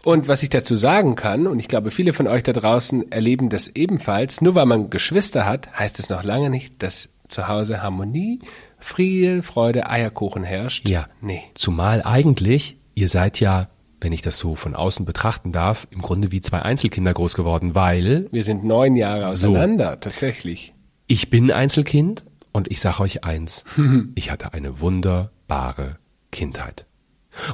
Und 0.03 0.29
was 0.29 0.43
ich 0.43 0.49
dazu 0.49 0.77
sagen 0.77 1.15
kann, 1.15 1.47
und 1.47 1.59
ich 1.59 1.69
glaube, 1.69 1.91
viele 1.91 2.15
von 2.15 2.27
euch 2.27 2.43
da 2.43 2.55
draußen 2.55 3.13
erleben 3.13 3.51
das 3.51 3.69
ebenfalls, 3.69 4.41
nur 4.41 4.55
weil 4.55 4.65
man 4.65 4.89
Geschwister 4.89 5.45
hat, 5.45 5.79
heißt 5.79 5.99
es 5.99 6.09
noch 6.09 6.23
lange 6.23 6.49
nicht, 6.49 6.83
dass 6.83 7.11
zu 7.29 7.49
Hause 7.49 7.83
Harmonie, 7.83 8.41
Friede, 8.79 9.43
Freude, 9.43 9.89
Eierkuchen 9.89 10.45
herrscht. 10.45 10.89
Ja. 10.89 11.09
Nee. 11.21 11.43
Zumal 11.55 12.03
eigentlich, 12.03 12.77
ihr 12.95 13.09
seid 13.09 13.41
ja, 13.41 13.69
wenn 14.01 14.13
ich 14.13 14.23
das 14.23 14.37
so 14.37 14.55
von 14.55 14.75
außen 14.75 15.07
betrachten 15.07 15.53
darf, 15.53 15.87
im 15.91 16.03
Grunde 16.03 16.31
wie 16.31 16.41
zwei 16.41 16.61
Einzelkinder 16.63 17.15
groß 17.15 17.35
geworden, 17.35 17.75
weil 17.75 18.29
Wir 18.31 18.45
sind 18.45 18.65
neun 18.65 18.97
Jahre 18.97 19.27
auseinander, 19.29 19.99
tatsächlich. 20.01 20.75
ich 21.07 21.31
bin 21.31 21.51
Einzelkind 21.51 22.25
und 22.53 22.71
ich 22.71 22.81
sage 22.81 23.01
euch 23.01 23.25
eins, 23.25 23.65
ich 24.15 24.31
hatte 24.31 24.53
eine 24.53 24.81
wunderbare 24.81 25.99
Kindheit. 26.31 26.87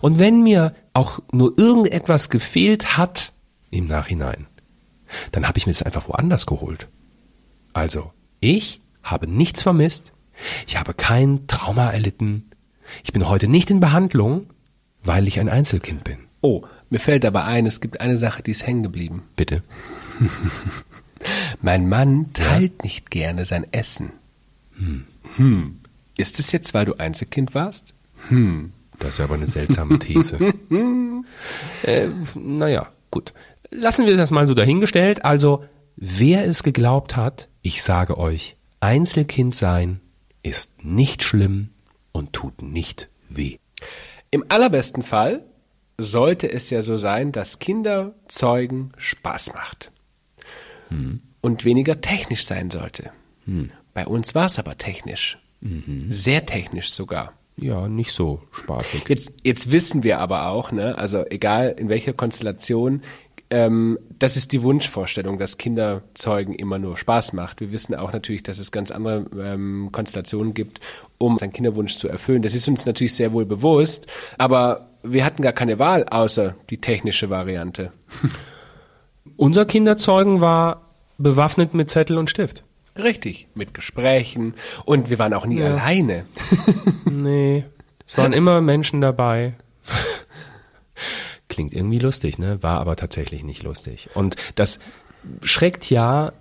Und 0.00 0.18
wenn 0.18 0.42
mir 0.42 0.74
auch 0.94 1.20
nur 1.32 1.58
irgendetwas 1.58 2.28
gefehlt 2.30 2.96
hat 2.96 3.32
im 3.70 3.86
Nachhinein, 3.86 4.46
dann 5.32 5.46
habe 5.46 5.58
ich 5.58 5.66
mir 5.66 5.72
das 5.72 5.82
einfach 5.82 6.08
woanders 6.08 6.46
geholt. 6.46 6.88
Also, 7.72 8.12
ich 8.40 8.80
habe 9.02 9.26
nichts 9.26 9.62
vermisst, 9.62 10.12
ich 10.66 10.78
habe 10.78 10.94
kein 10.94 11.46
Trauma 11.46 11.90
erlitten, 11.90 12.50
ich 13.04 13.12
bin 13.12 13.28
heute 13.28 13.48
nicht 13.48 13.70
in 13.70 13.80
Behandlung, 13.80 14.46
weil 15.04 15.26
ich 15.28 15.40
ein 15.40 15.48
Einzelkind 15.48 16.04
bin. 16.04 16.18
Oh, 16.40 16.64
mir 16.90 16.98
fällt 16.98 17.24
aber 17.24 17.44
ein, 17.44 17.66
es 17.66 17.80
gibt 17.80 18.00
eine 18.00 18.18
Sache, 18.18 18.42
die 18.42 18.50
ist 18.50 18.66
hängen 18.66 18.82
geblieben. 18.82 19.22
Bitte. 19.36 19.62
Mein 21.62 21.88
Mann 21.88 22.32
teilt 22.32 22.82
nicht 22.82 23.10
gerne 23.10 23.44
sein 23.44 23.66
Essen. 23.72 24.12
Hm. 25.36 25.80
Ist 26.16 26.38
es 26.38 26.52
jetzt, 26.52 26.74
weil 26.74 26.84
du 26.84 26.94
Einzelkind 26.94 27.54
warst? 27.54 27.94
Das 28.98 29.08
ist 29.10 29.20
aber 29.20 29.34
eine 29.34 29.48
seltsame 29.48 29.98
These. 29.98 30.38
äh, 31.84 32.08
naja, 32.34 32.88
gut. 33.10 33.32
Lassen 33.70 34.06
wir 34.06 34.12
es 34.12 34.18
erstmal 34.18 34.46
so 34.46 34.54
dahingestellt. 34.54 35.24
Also, 35.24 35.64
wer 35.96 36.44
es 36.44 36.62
geglaubt 36.62 37.16
hat, 37.16 37.48
ich 37.62 37.82
sage 37.82 38.18
euch, 38.18 38.56
Einzelkind 38.80 39.56
sein 39.56 40.00
ist 40.42 40.84
nicht 40.84 41.22
schlimm 41.22 41.70
und 42.12 42.32
tut 42.32 42.62
nicht 42.62 43.08
weh. 43.28 43.58
Im 44.30 44.44
allerbesten 44.48 45.02
Fall 45.02 45.44
sollte 45.98 46.50
es 46.50 46.70
ja 46.70 46.82
so 46.82 46.98
sein, 46.98 47.32
dass 47.32 47.58
Kinderzeugen 47.58 48.92
Spaß 48.96 49.54
macht. 49.54 49.90
Und 51.40 51.64
weniger 51.64 52.00
technisch 52.00 52.44
sein 52.44 52.70
sollte. 52.70 53.10
Bei 53.94 54.06
uns 54.06 54.34
war 54.34 54.46
es 54.46 54.58
aber 54.58 54.76
technisch. 54.76 55.38
Sehr 56.08 56.44
technisch 56.46 56.90
sogar. 56.90 57.32
Ja, 57.56 57.88
nicht 57.88 58.12
so 58.12 58.42
spaßig. 58.50 59.04
Jetzt, 59.08 59.32
jetzt 59.42 59.70
wissen 59.70 60.02
wir 60.02 60.18
aber 60.18 60.46
auch, 60.48 60.72
ne, 60.72 60.96
also 60.96 61.24
egal 61.28 61.74
in 61.78 61.88
welcher 61.88 62.14
Konstellation, 62.14 63.02
ähm, 63.52 63.98
das 64.18 64.36
ist 64.36 64.52
die 64.52 64.62
Wunschvorstellung, 64.62 65.38
dass 65.38 65.58
Kinderzeugen 65.58 66.54
immer 66.54 66.78
nur 66.78 66.96
Spaß 66.96 67.34
macht. 67.34 67.60
Wir 67.60 67.70
wissen 67.70 67.94
auch 67.94 68.12
natürlich, 68.12 68.42
dass 68.42 68.58
es 68.58 68.72
ganz 68.72 68.90
andere 68.90 69.26
ähm, 69.38 69.90
Konstellationen 69.92 70.54
gibt, 70.54 70.80
um 71.18 71.36
seinen 71.38 71.52
Kinderwunsch 71.52 71.98
zu 71.98 72.08
erfüllen. 72.08 72.42
Das 72.42 72.54
ist 72.54 72.66
uns 72.66 72.86
natürlich 72.86 73.14
sehr 73.14 73.32
wohl 73.32 73.44
bewusst, 73.44 74.06
aber 74.38 74.88
wir 75.02 75.24
hatten 75.24 75.42
gar 75.42 75.52
keine 75.52 75.78
Wahl, 75.78 76.04
außer 76.08 76.54
die 76.70 76.78
technische 76.78 77.28
Variante. 77.30 77.92
Unser 79.36 79.64
Kinderzeugen 79.66 80.40
war 80.40 80.88
bewaffnet 81.18 81.74
mit 81.74 81.90
Zettel 81.90 82.18
und 82.18 82.30
Stift. 82.30 82.64
Richtig, 82.96 83.48
mit 83.54 83.74
Gesprächen 83.74 84.54
und 84.84 85.10
wir 85.10 85.18
waren 85.18 85.32
auch 85.34 85.46
nie 85.46 85.58
Ja. 85.60 85.74
alleine. 85.74 86.24
Nee, 87.10 87.64
es 88.06 88.16
waren 88.16 88.32
immer 88.32 88.60
Menschen 88.62 89.00
dabei. 89.02 89.54
Klingt 91.52 91.74
irgendwie 91.74 91.98
lustig, 91.98 92.38
ne? 92.38 92.62
War 92.62 92.80
aber 92.80 92.96
tatsächlich 92.96 93.44
nicht 93.44 93.62
lustig. 93.62 94.08
Und 94.14 94.36
das 94.54 94.78
schreckt 95.42 95.90
ja, 95.90 96.32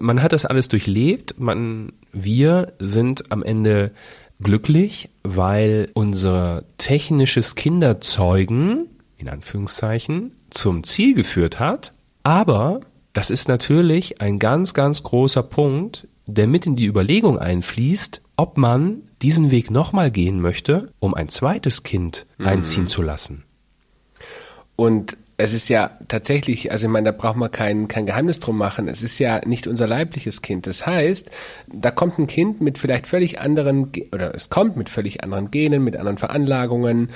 man 0.00 0.24
hat 0.24 0.32
das 0.32 0.44
alles 0.44 0.66
durchlebt, 0.66 1.38
man, 1.38 1.92
wir 2.12 2.72
sind 2.80 3.30
am 3.30 3.44
Ende 3.44 3.92
glücklich, 4.40 5.10
weil 5.22 5.88
unser 5.94 6.64
technisches 6.78 7.54
Kinderzeugen, 7.54 8.88
in 9.18 9.28
Anführungszeichen, 9.28 10.32
zum 10.50 10.82
Ziel 10.82 11.14
geführt 11.14 11.60
hat. 11.60 11.92
Aber 12.24 12.80
das 13.12 13.30
ist 13.30 13.46
natürlich 13.46 14.20
ein 14.20 14.40
ganz, 14.40 14.74
ganz 14.74 15.04
großer 15.04 15.44
Punkt, 15.44 16.08
der 16.26 16.48
mit 16.48 16.66
in 16.66 16.74
die 16.74 16.86
Überlegung 16.86 17.38
einfließt, 17.38 18.20
ob 18.36 18.58
man 18.58 19.02
diesen 19.22 19.52
Weg 19.52 19.70
nochmal 19.70 20.10
gehen 20.10 20.40
möchte, 20.40 20.90
um 20.98 21.14
ein 21.14 21.28
zweites 21.28 21.84
Kind 21.84 22.26
einziehen 22.42 22.88
zu 22.88 23.00
lassen. 23.00 23.44
Und 24.80 25.18
es 25.36 25.52
ist 25.52 25.68
ja 25.68 25.90
tatsächlich, 26.08 26.72
also 26.72 26.86
ich 26.86 26.90
meine, 26.90 27.12
da 27.12 27.12
braucht 27.12 27.36
man 27.36 27.50
kein, 27.50 27.86
kein 27.86 28.06
Geheimnis 28.06 28.40
drum 28.40 28.56
machen. 28.56 28.88
Es 28.88 29.02
ist 29.02 29.18
ja 29.18 29.42
nicht 29.44 29.66
unser 29.66 29.86
leibliches 29.86 30.40
Kind. 30.40 30.66
Das 30.66 30.86
heißt, 30.86 31.30
da 31.70 31.90
kommt 31.90 32.18
ein 32.18 32.26
Kind 32.26 32.62
mit 32.62 32.78
vielleicht 32.78 33.06
völlig 33.06 33.40
anderen, 33.40 33.92
oder 34.10 34.34
es 34.34 34.48
kommt 34.48 34.78
mit 34.78 34.88
völlig 34.88 35.22
anderen 35.22 35.50
Genen, 35.50 35.84
mit 35.84 35.96
anderen 35.98 36.16
Veranlagungen. 36.16 37.10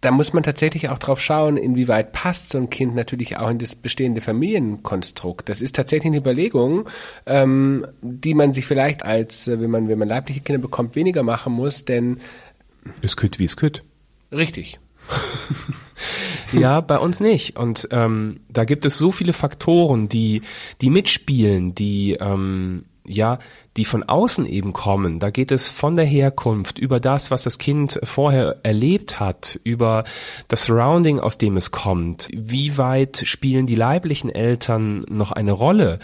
Da 0.00 0.12
muss 0.12 0.34
man 0.34 0.44
tatsächlich 0.44 0.88
auch 0.88 0.98
drauf 0.98 1.20
schauen, 1.20 1.56
inwieweit 1.56 2.12
passt 2.12 2.50
so 2.50 2.58
ein 2.58 2.70
Kind 2.70 2.94
natürlich 2.94 3.38
auch 3.38 3.50
in 3.50 3.58
das 3.58 3.74
bestehende 3.74 4.20
Familienkonstrukt. 4.20 5.48
Das 5.48 5.60
ist 5.60 5.74
tatsächlich 5.74 6.10
eine 6.10 6.18
Überlegung, 6.18 6.88
ähm, 7.26 7.88
die 8.02 8.34
man 8.34 8.54
sich 8.54 8.66
vielleicht 8.66 9.04
als, 9.04 9.48
äh, 9.48 9.60
wenn 9.60 9.70
man, 9.70 9.88
wenn 9.88 9.98
man 9.98 10.06
leibliche 10.06 10.42
Kinder 10.42 10.62
bekommt, 10.62 10.94
weniger 10.94 11.24
machen 11.24 11.54
muss, 11.54 11.84
denn 11.84 12.20
Es 13.02 13.16
kütt 13.16 13.40
wie 13.40 13.46
es 13.46 13.56
kütt. 13.56 13.82
richtig, 14.30 14.78
Ja, 16.52 16.80
bei 16.80 16.98
uns 16.98 17.20
nicht. 17.20 17.56
Und 17.56 17.88
ähm, 17.92 18.40
da 18.48 18.64
gibt 18.64 18.84
es 18.84 18.98
so 18.98 19.12
viele 19.12 19.32
Faktoren, 19.32 20.08
die, 20.08 20.42
die 20.80 20.90
mitspielen, 20.90 21.74
die 21.74 22.14
ähm, 22.14 22.86
ja, 23.06 23.38
die 23.76 23.84
von 23.84 24.02
außen 24.02 24.46
eben 24.46 24.72
kommen. 24.72 25.18
Da 25.18 25.30
geht 25.30 25.50
es 25.50 25.68
von 25.68 25.96
der 25.96 26.04
Herkunft 26.04 26.78
über 26.78 27.00
das, 27.00 27.30
was 27.30 27.42
das 27.42 27.58
Kind 27.58 27.98
vorher 28.02 28.58
erlebt 28.62 29.20
hat, 29.20 29.58
über 29.64 30.04
das 30.48 30.64
Surrounding, 30.64 31.18
aus 31.18 31.38
dem 31.38 31.56
es 31.56 31.70
kommt. 31.70 32.28
Wie 32.32 32.78
weit 32.78 33.22
spielen 33.24 33.66
die 33.66 33.74
leiblichen 33.74 34.30
Eltern 34.30 35.04
noch 35.08 35.32
eine 35.32 35.52
Rolle? 35.52 35.98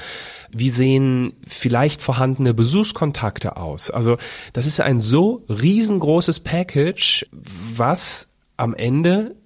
Wie 0.50 0.70
sehen 0.70 1.34
vielleicht 1.46 2.02
vorhandene 2.02 2.54
Besuchskontakte 2.54 3.56
aus? 3.56 3.90
Also 3.90 4.16
das 4.52 4.66
ist 4.66 4.80
ein 4.80 5.00
so 5.00 5.44
riesengroßes 5.48 6.40
Package, 6.40 7.26
was 7.32 8.28
am 8.56 8.74
Ende 8.74 9.36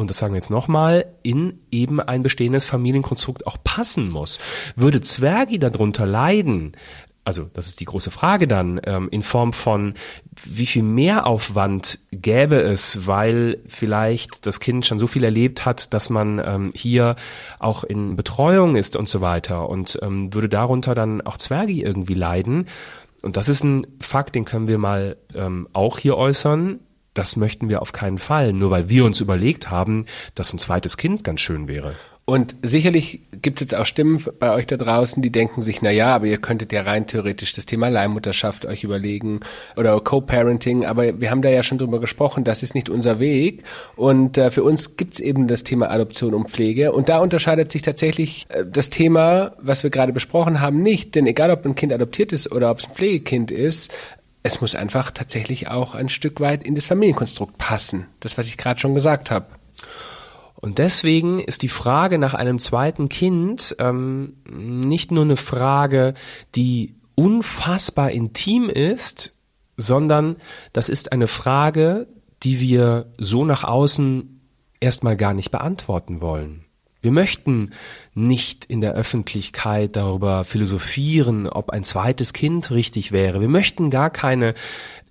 und 0.00 0.10
das 0.10 0.18
sagen 0.18 0.32
wir 0.32 0.38
jetzt 0.38 0.50
nochmal, 0.50 1.06
in 1.24 1.58
eben 1.72 2.00
ein 2.00 2.22
bestehendes 2.22 2.66
Familienkonstrukt 2.66 3.48
auch 3.48 3.56
passen 3.64 4.10
muss. 4.10 4.38
Würde 4.76 5.00
Zwergi 5.00 5.58
darunter 5.58 6.06
leiden, 6.06 6.76
also 7.28 7.50
das 7.52 7.66
ist 7.66 7.80
die 7.80 7.84
große 7.84 8.10
Frage 8.10 8.48
dann, 8.48 8.80
ähm, 8.86 9.08
in 9.10 9.22
Form 9.22 9.52
von 9.52 9.92
wie 10.44 10.64
viel 10.64 10.82
Mehraufwand 10.82 11.98
gäbe 12.10 12.56
es, 12.56 13.06
weil 13.06 13.58
vielleicht 13.66 14.46
das 14.46 14.60
Kind 14.60 14.86
schon 14.86 14.98
so 14.98 15.06
viel 15.06 15.24
erlebt 15.24 15.66
hat, 15.66 15.92
dass 15.92 16.08
man 16.08 16.40
ähm, 16.42 16.72
hier 16.74 17.16
auch 17.58 17.84
in 17.84 18.16
Betreuung 18.16 18.76
ist 18.76 18.96
und 18.96 19.10
so 19.10 19.20
weiter 19.20 19.68
und 19.68 19.98
ähm, 20.00 20.32
würde 20.32 20.48
darunter 20.48 20.94
dann 20.94 21.20
auch 21.20 21.36
Zwergi 21.36 21.82
irgendwie 21.82 22.14
leiden. 22.14 22.66
Und 23.20 23.36
das 23.36 23.50
ist 23.50 23.62
ein 23.62 23.86
Fakt, 24.00 24.34
den 24.34 24.46
können 24.46 24.66
wir 24.66 24.78
mal 24.78 25.18
ähm, 25.34 25.68
auch 25.74 25.98
hier 25.98 26.16
äußern. 26.16 26.80
Das 27.18 27.34
möchten 27.34 27.68
wir 27.68 27.82
auf 27.82 27.90
keinen 27.90 28.18
Fall, 28.18 28.52
nur 28.52 28.70
weil 28.70 28.88
wir 28.88 29.04
uns 29.04 29.20
überlegt 29.20 29.72
haben, 29.72 30.04
dass 30.36 30.52
ein 30.52 30.60
zweites 30.60 30.96
Kind 30.96 31.24
ganz 31.24 31.40
schön 31.40 31.66
wäre. 31.66 31.94
Und 32.24 32.54
sicherlich 32.62 33.22
gibt 33.40 33.58
es 33.58 33.62
jetzt 33.62 33.74
auch 33.74 33.86
Stimmen 33.86 34.22
bei 34.38 34.52
euch 34.52 34.66
da 34.66 34.76
draußen, 34.76 35.22
die 35.22 35.32
denken 35.32 35.62
sich, 35.62 35.80
na 35.80 35.90
ja, 35.90 36.14
aber 36.14 36.26
ihr 36.26 36.36
könntet 36.36 36.72
ja 36.74 36.82
rein 36.82 37.06
theoretisch 37.06 37.54
das 37.54 37.64
Thema 37.64 37.88
Leihmutterschaft 37.88 38.66
euch 38.66 38.84
überlegen 38.84 39.40
oder 39.76 39.98
Co-Parenting, 39.98 40.84
aber 40.84 41.20
wir 41.20 41.30
haben 41.30 41.40
da 41.40 41.48
ja 41.48 41.62
schon 41.62 41.78
drüber 41.78 42.00
gesprochen, 42.00 42.44
das 42.44 42.62
ist 42.62 42.74
nicht 42.74 42.90
unser 42.90 43.18
Weg. 43.18 43.64
Und 43.96 44.36
äh, 44.36 44.50
für 44.50 44.62
uns 44.62 44.96
gibt 44.98 45.14
es 45.14 45.20
eben 45.20 45.48
das 45.48 45.64
Thema 45.64 45.90
Adoption 45.90 46.34
und 46.34 46.50
Pflege. 46.50 46.92
Und 46.92 47.08
da 47.08 47.18
unterscheidet 47.18 47.72
sich 47.72 47.80
tatsächlich 47.80 48.44
äh, 48.50 48.64
das 48.70 48.90
Thema, 48.90 49.52
was 49.58 49.82
wir 49.82 49.90
gerade 49.90 50.12
besprochen 50.12 50.60
haben, 50.60 50.82
nicht. 50.82 51.14
Denn 51.14 51.26
egal, 51.26 51.50
ob 51.50 51.64
ein 51.64 51.74
Kind 51.74 51.94
adoptiert 51.94 52.32
ist 52.32 52.52
oder 52.52 52.70
ob 52.70 52.78
es 52.78 52.88
ein 52.88 52.94
Pflegekind 52.94 53.50
ist, 53.50 53.90
es 54.48 54.62
muss 54.62 54.74
einfach 54.74 55.10
tatsächlich 55.10 55.68
auch 55.68 55.94
ein 55.94 56.08
Stück 56.08 56.40
weit 56.40 56.64
in 56.64 56.74
das 56.74 56.86
Familienkonstrukt 56.86 57.58
passen. 57.58 58.08
Das, 58.20 58.38
was 58.38 58.48
ich 58.48 58.56
gerade 58.56 58.80
schon 58.80 58.94
gesagt 58.94 59.30
habe. 59.30 59.46
Und 60.54 60.78
deswegen 60.78 61.38
ist 61.38 61.62
die 61.62 61.68
Frage 61.68 62.18
nach 62.18 62.34
einem 62.34 62.58
zweiten 62.58 63.08
Kind 63.08 63.76
ähm, 63.78 64.38
nicht 64.50 65.12
nur 65.12 65.24
eine 65.24 65.36
Frage, 65.36 66.14
die 66.56 66.96
unfassbar 67.14 68.10
intim 68.10 68.68
ist, 68.70 69.36
sondern 69.76 70.36
das 70.72 70.88
ist 70.88 71.12
eine 71.12 71.28
Frage, 71.28 72.08
die 72.42 72.58
wir 72.58 73.12
so 73.18 73.44
nach 73.44 73.64
außen 73.64 74.40
erstmal 74.80 75.16
gar 75.16 75.34
nicht 75.34 75.50
beantworten 75.50 76.20
wollen. 76.20 76.64
Wir 77.00 77.12
möchten 77.12 77.70
nicht 78.14 78.64
in 78.64 78.80
der 78.80 78.94
Öffentlichkeit 78.94 79.94
darüber 79.94 80.42
philosophieren, 80.44 81.46
ob 81.46 81.70
ein 81.70 81.84
zweites 81.84 82.32
Kind 82.32 82.70
richtig 82.72 83.12
wäre. 83.12 83.40
Wir 83.40 83.48
möchten 83.48 83.90
gar 83.90 84.10
keine 84.10 84.54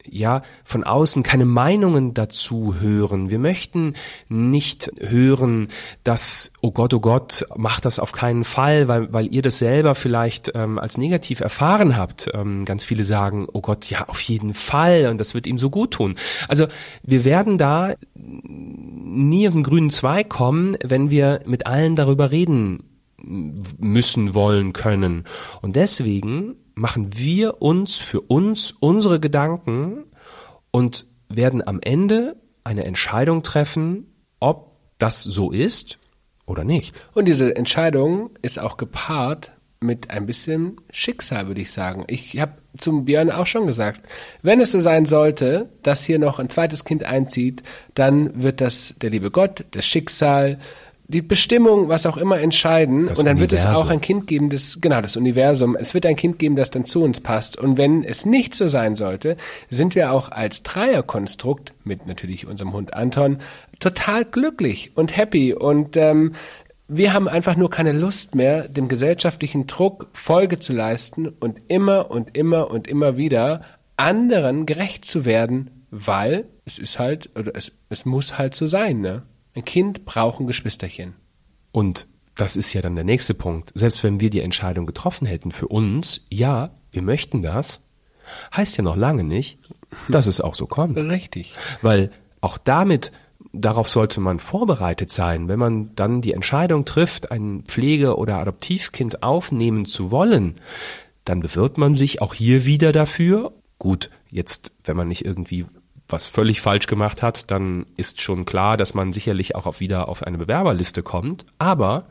ja, 0.09 0.41
von 0.63 0.83
außen 0.83 1.23
keine 1.23 1.45
Meinungen 1.45 2.13
dazu 2.13 2.75
hören. 2.79 3.29
Wir 3.29 3.39
möchten 3.39 3.93
nicht 4.29 4.91
hören, 4.99 5.67
dass, 6.03 6.51
oh 6.61 6.71
Gott, 6.71 6.93
oh 6.93 6.99
Gott, 6.99 7.45
macht 7.55 7.85
das 7.85 7.99
auf 7.99 8.11
keinen 8.11 8.43
Fall, 8.43 8.87
weil, 8.87 9.11
weil 9.13 9.33
ihr 9.33 9.41
das 9.41 9.59
selber 9.59 9.95
vielleicht 9.95 10.51
ähm, 10.55 10.79
als 10.79 10.97
negativ 10.97 11.39
erfahren 11.39 11.97
habt. 11.97 12.29
Ähm, 12.33 12.65
ganz 12.65 12.83
viele 12.83 13.05
sagen, 13.05 13.47
oh 13.51 13.61
Gott, 13.61 13.89
ja, 13.89 14.07
auf 14.07 14.21
jeden 14.21 14.53
Fall 14.53 15.07
und 15.09 15.17
das 15.19 15.33
wird 15.33 15.47
ihm 15.47 15.59
so 15.59 15.69
gut 15.69 15.91
tun. 15.91 16.15
Also 16.47 16.67
wir 17.03 17.25
werden 17.25 17.57
da 17.57 17.93
nie 18.15 19.47
auf 19.47 19.53
den 19.53 19.63
grünen 19.63 19.89
Zweig 19.89 20.29
kommen, 20.29 20.77
wenn 20.83 21.09
wir 21.09 21.41
mit 21.45 21.65
allen 21.65 21.95
darüber 21.95 22.31
reden 22.31 22.83
müssen, 23.23 24.33
wollen, 24.33 24.73
können. 24.73 25.23
Und 25.61 25.75
deswegen 25.75 26.55
machen 26.77 27.17
wir 27.17 27.61
uns 27.61 27.95
für 27.95 28.21
uns 28.21 28.73
unsere 28.79 29.19
Gedanken 29.19 30.05
und 30.71 31.07
werden 31.27 31.67
am 31.67 31.79
Ende 31.81 32.37
eine 32.63 32.85
Entscheidung 32.85 33.43
treffen, 33.43 34.13
ob 34.39 34.77
das 34.97 35.23
so 35.23 35.51
ist 35.51 35.97
oder 36.45 36.63
nicht. 36.63 36.95
Und 37.13 37.27
diese 37.27 37.55
Entscheidung 37.55 38.29
ist 38.41 38.59
auch 38.59 38.77
gepaart 38.77 39.51
mit 39.79 40.09
ein 40.09 40.25
bisschen 40.25 40.77
Schicksal, 40.91 41.47
würde 41.47 41.61
ich 41.61 41.71
sagen. 41.71 42.05
Ich 42.07 42.39
habe 42.39 42.53
zum 42.77 43.05
Björn 43.05 43.31
auch 43.31 43.47
schon 43.47 43.67
gesagt, 43.67 44.01
wenn 44.41 44.61
es 44.61 44.71
so 44.71 44.79
sein 44.79 45.05
sollte, 45.05 45.69
dass 45.83 46.03
hier 46.03 46.19
noch 46.19 46.39
ein 46.39 46.49
zweites 46.49 46.85
Kind 46.85 47.03
einzieht, 47.03 47.63
dann 47.95 48.41
wird 48.41 48.61
das 48.61 48.93
der 49.01 49.09
liebe 49.09 49.31
Gott, 49.31 49.65
das 49.71 49.85
Schicksal, 49.85 50.59
die 51.09 51.21
Bestimmung, 51.21 51.87
was 51.87 52.05
auch 52.05 52.17
immer 52.17 52.39
entscheiden 52.39 53.07
das 53.07 53.19
und 53.19 53.25
dann 53.25 53.37
Universum. 53.37 53.67
wird 53.67 53.75
es 53.75 53.83
auch 53.83 53.89
ein 53.89 54.01
Kind 54.01 54.27
geben, 54.27 54.49
das 54.49 54.79
genau 54.81 55.01
das 55.01 55.15
Universum. 55.15 55.77
Es 55.77 55.93
wird 55.93 56.05
ein 56.05 56.17
Kind 56.17 56.37
geben, 56.37 56.55
das 56.55 56.69
dann 56.69 56.85
zu 56.85 57.01
uns 57.01 57.21
passt. 57.21 57.57
Und 57.57 57.77
wenn 57.77 58.03
es 58.03 58.25
nicht 58.25 58.53
so 58.53 58.67
sein 58.67 58.95
sollte, 58.95 59.37
sind 59.69 59.95
wir 59.95 60.11
auch 60.11 60.31
als 60.31 60.63
Dreierkonstrukt 60.63 61.73
mit 61.85 62.07
natürlich 62.07 62.45
unserem 62.45 62.73
Hund 62.73 62.93
Anton 62.93 63.37
total 63.79 64.25
glücklich 64.25 64.91
und 64.95 65.15
happy 65.15 65.53
und 65.53 65.95
ähm, 65.95 66.33
wir 66.89 67.13
haben 67.13 67.27
einfach 67.27 67.57
nur 67.57 67.69
keine 67.69 67.91
Lust 67.91 68.33
mehr, 68.33 68.67
dem 68.69 68.87
gesellschaftlichen 68.87 69.67
Druck 69.67 70.07
Folge 70.13 70.59
zu 70.59 70.71
leisten 70.71 71.27
und 71.27 71.59
immer 71.67 72.09
und 72.11 72.37
immer 72.37 72.71
und 72.71 72.87
immer 72.87 73.17
wieder 73.17 73.61
anderen 73.97 74.65
gerecht 74.65 75.03
zu 75.03 75.25
werden, 75.25 75.85
weil 75.91 76.45
es 76.65 76.79
ist 76.79 76.97
halt 76.97 77.29
oder 77.37 77.51
es, 77.55 77.73
es 77.89 78.05
muss 78.05 78.37
halt 78.37 78.55
so 78.55 78.67
sein, 78.67 79.01
ne? 79.01 79.23
Ein 79.57 79.65
Kind 79.65 80.05
braucht 80.05 80.39
ein 80.39 80.45
Geschwisterchen. 80.45 81.15
Und 81.71 82.05
das 82.35 82.55
ist 82.55 82.73
ja 82.73 82.81
dann 82.83 82.93
der 82.93 83.03
nächste 83.03 83.33
Punkt. 83.33 83.71
Selbst 83.73 84.03
wenn 84.03 84.19
wir 84.19 84.29
die 84.29 84.41
Entscheidung 84.41 84.85
getroffen 84.85 85.25
hätten 85.25 85.51
für 85.51 85.67
uns, 85.67 86.27
ja, 86.31 86.69
wir 86.91 87.01
möchten 87.01 87.41
das, 87.41 87.83
heißt 88.55 88.77
ja 88.77 88.83
noch 88.83 88.95
lange 88.95 89.23
nicht, 89.23 89.57
dass 90.09 90.27
es 90.27 90.41
auch 90.41 90.53
so 90.53 90.67
kommt. 90.67 90.95
Richtig. 90.95 91.55
Weil 91.81 92.11
auch 92.39 92.59
damit, 92.59 93.11
darauf 93.51 93.89
sollte 93.89 94.21
man 94.21 94.39
vorbereitet 94.39 95.11
sein, 95.11 95.47
wenn 95.47 95.57
man 95.57 95.95
dann 95.95 96.21
die 96.21 96.33
Entscheidung 96.33 96.85
trifft, 96.85 97.31
ein 97.31 97.63
Pflege- 97.63 98.15
oder 98.15 98.37
Adoptivkind 98.37 99.23
aufnehmen 99.23 99.85
zu 99.85 100.11
wollen, 100.11 100.59
dann 101.25 101.39
bewirbt 101.39 101.79
man 101.79 101.95
sich 101.95 102.21
auch 102.21 102.35
hier 102.35 102.67
wieder 102.67 102.91
dafür. 102.91 103.53
Gut, 103.79 104.11
jetzt, 104.29 104.73
wenn 104.83 104.95
man 104.95 105.07
nicht 105.07 105.25
irgendwie 105.25 105.65
was 106.09 106.27
völlig 106.27 106.61
falsch 106.61 106.87
gemacht 106.87 107.21
hat, 107.21 107.51
dann 107.51 107.85
ist 107.97 108.21
schon 108.21 108.45
klar, 108.45 108.77
dass 108.77 108.93
man 108.93 109.11
sicherlich 109.11 109.55
auch 109.55 109.65
auf 109.65 109.79
wieder 109.79 110.07
auf 110.07 110.23
eine 110.23 110.37
Bewerberliste 110.37 111.03
kommt. 111.03 111.45
Aber 111.59 112.05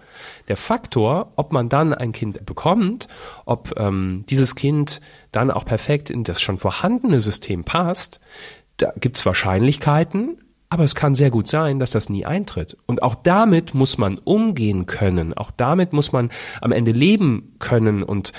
der 0.49 0.57
Faktor, 0.57 1.33
ob 1.37 1.53
man 1.53 1.69
dann 1.69 1.95
ein 1.95 2.13
Kind 2.13 2.45
bekommt, 2.45 3.09
ob 3.47 3.73
ähm, 3.79 4.25
dieses 4.29 4.55
Kind 4.55 5.01
dann 5.33 5.51
auch 5.51 5.65
perfekt 5.65 6.11
in 6.11 6.25
das 6.25 6.41
schon 6.41 6.59
vorhandene 6.59 7.21
System 7.21 7.65
passt, 7.65 8.21
da 8.77 8.93
gibt's 9.01 9.25
Wahrscheinlichkeiten, 9.25 10.39
aber 10.69 10.85
es 10.85 10.95
kann 10.95 11.15
sehr 11.15 11.31
gut 11.31 11.49
sein, 11.49 11.79
dass 11.79 11.93
das 11.93 12.11
nie 12.11 12.27
eintritt. 12.27 12.77
Und 12.87 13.03
auch 13.03 13.15
damit 13.15 13.73
muss 13.75 13.99
man 13.99 14.19
umgehen 14.19 14.87
können. 14.87 15.33
Auch 15.33 15.51
damit 15.51 15.93
muss 15.93 16.13
man 16.13 16.31
am 16.61 16.73
Ende 16.73 16.91
leben 16.91 17.55
können. 17.61 18.03
Und 18.03 18.33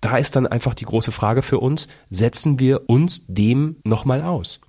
da 0.00 0.16
ist 0.16 0.36
dann 0.36 0.46
einfach 0.46 0.74
die 0.74 0.84
große 0.84 1.12
Frage 1.12 1.42
für 1.42 1.58
uns, 1.58 1.88
setzen 2.08 2.58
wir 2.58 2.88
uns 2.88 3.24
dem 3.26 3.76
nochmal 3.84 4.22
aus? 4.22 4.60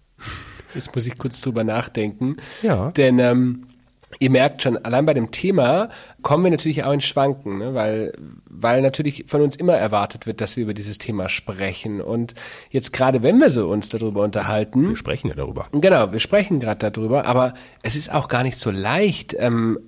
Jetzt 0.75 0.95
muss 0.95 1.05
ich 1.05 1.17
kurz 1.17 1.41
drüber 1.41 1.63
nachdenken. 1.63 2.37
Ja. 2.61 2.91
Denn 2.91 3.19
ähm, 3.19 3.67
ihr 4.19 4.29
merkt 4.29 4.61
schon, 4.61 4.77
allein 4.77 5.05
bei 5.05 5.13
dem 5.13 5.31
Thema 5.31 5.89
kommen 6.21 6.43
wir 6.43 6.51
natürlich 6.51 6.83
auch 6.83 6.91
in 6.91 7.01
Schwanken, 7.01 7.59
ne? 7.59 7.73
weil, 7.73 8.13
weil 8.49 8.81
natürlich 8.81 9.25
von 9.27 9.41
uns 9.41 9.55
immer 9.55 9.73
erwartet 9.73 10.25
wird, 10.25 10.41
dass 10.41 10.55
wir 10.55 10.63
über 10.63 10.73
dieses 10.73 10.97
Thema 10.97 11.29
sprechen. 11.29 12.01
Und 12.01 12.33
jetzt 12.69 12.93
gerade, 12.93 13.23
wenn 13.23 13.39
wir 13.39 13.49
so 13.49 13.69
uns 13.69 13.89
darüber 13.89 14.23
unterhalten. 14.23 14.89
Wir 14.89 14.97
sprechen 14.97 15.29
ja 15.29 15.35
darüber. 15.35 15.67
Genau, 15.71 16.11
wir 16.11 16.19
sprechen 16.19 16.59
gerade 16.59 16.91
darüber, 16.91 17.25
aber 17.25 17.53
es 17.81 17.95
ist 17.95 18.13
auch 18.13 18.27
gar 18.27 18.43
nicht 18.43 18.59
so 18.59 18.71
leicht, 18.71 19.35
ähm, 19.37 19.79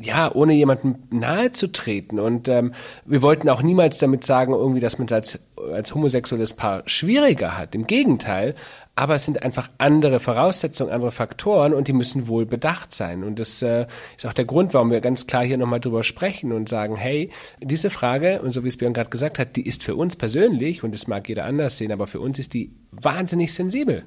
ja, 0.00 0.34
ohne 0.34 0.54
jemandem 0.54 0.96
nahe 1.10 1.52
zu 1.52 1.70
treten. 1.70 2.18
Und 2.18 2.48
ähm, 2.48 2.72
wir 3.04 3.22
wollten 3.22 3.48
auch 3.48 3.62
niemals 3.62 3.98
damit 3.98 4.24
sagen, 4.24 4.52
irgendwie, 4.52 4.80
dass 4.80 4.98
man 4.98 5.06
es 5.06 5.12
als, 5.12 5.38
als 5.72 5.94
homosexuelles 5.94 6.54
Paar 6.54 6.82
schwieriger 6.86 7.56
hat. 7.56 7.74
Im 7.74 7.86
Gegenteil, 7.86 8.54
aber 8.94 9.14
es 9.14 9.24
sind 9.24 9.42
einfach 9.42 9.70
andere 9.78 10.20
Voraussetzungen, 10.20 10.92
andere 10.92 11.12
Faktoren 11.12 11.72
und 11.72 11.88
die 11.88 11.92
müssen 11.92 12.28
wohl 12.28 12.46
bedacht 12.46 12.92
sein. 12.92 13.24
Und 13.24 13.38
das 13.38 13.62
äh, 13.62 13.86
ist 14.16 14.26
auch 14.26 14.32
der 14.32 14.44
Grund, 14.44 14.74
warum 14.74 14.90
wir 14.90 15.00
ganz 15.00 15.26
klar 15.26 15.44
hier 15.44 15.56
nochmal 15.56 15.80
drüber 15.80 16.02
sprechen 16.02 16.52
und 16.52 16.68
sagen, 16.68 16.96
hey, 16.96 17.30
diese 17.60 17.90
Frage, 17.90 18.42
und 18.42 18.52
so 18.52 18.64
wie 18.64 18.68
es 18.68 18.76
Björn 18.76 18.92
gerade 18.92 19.10
gesagt 19.10 19.38
hat, 19.38 19.56
die 19.56 19.66
ist 19.66 19.84
für 19.84 19.94
uns 19.96 20.16
persönlich, 20.16 20.82
und 20.82 20.92
das 20.92 21.06
mag 21.06 21.28
jeder 21.28 21.44
anders 21.44 21.78
sehen, 21.78 21.92
aber 21.92 22.06
für 22.06 22.20
uns 22.20 22.38
ist 22.38 22.54
die 22.54 22.74
wahnsinnig 22.90 23.54
sensibel. 23.54 24.04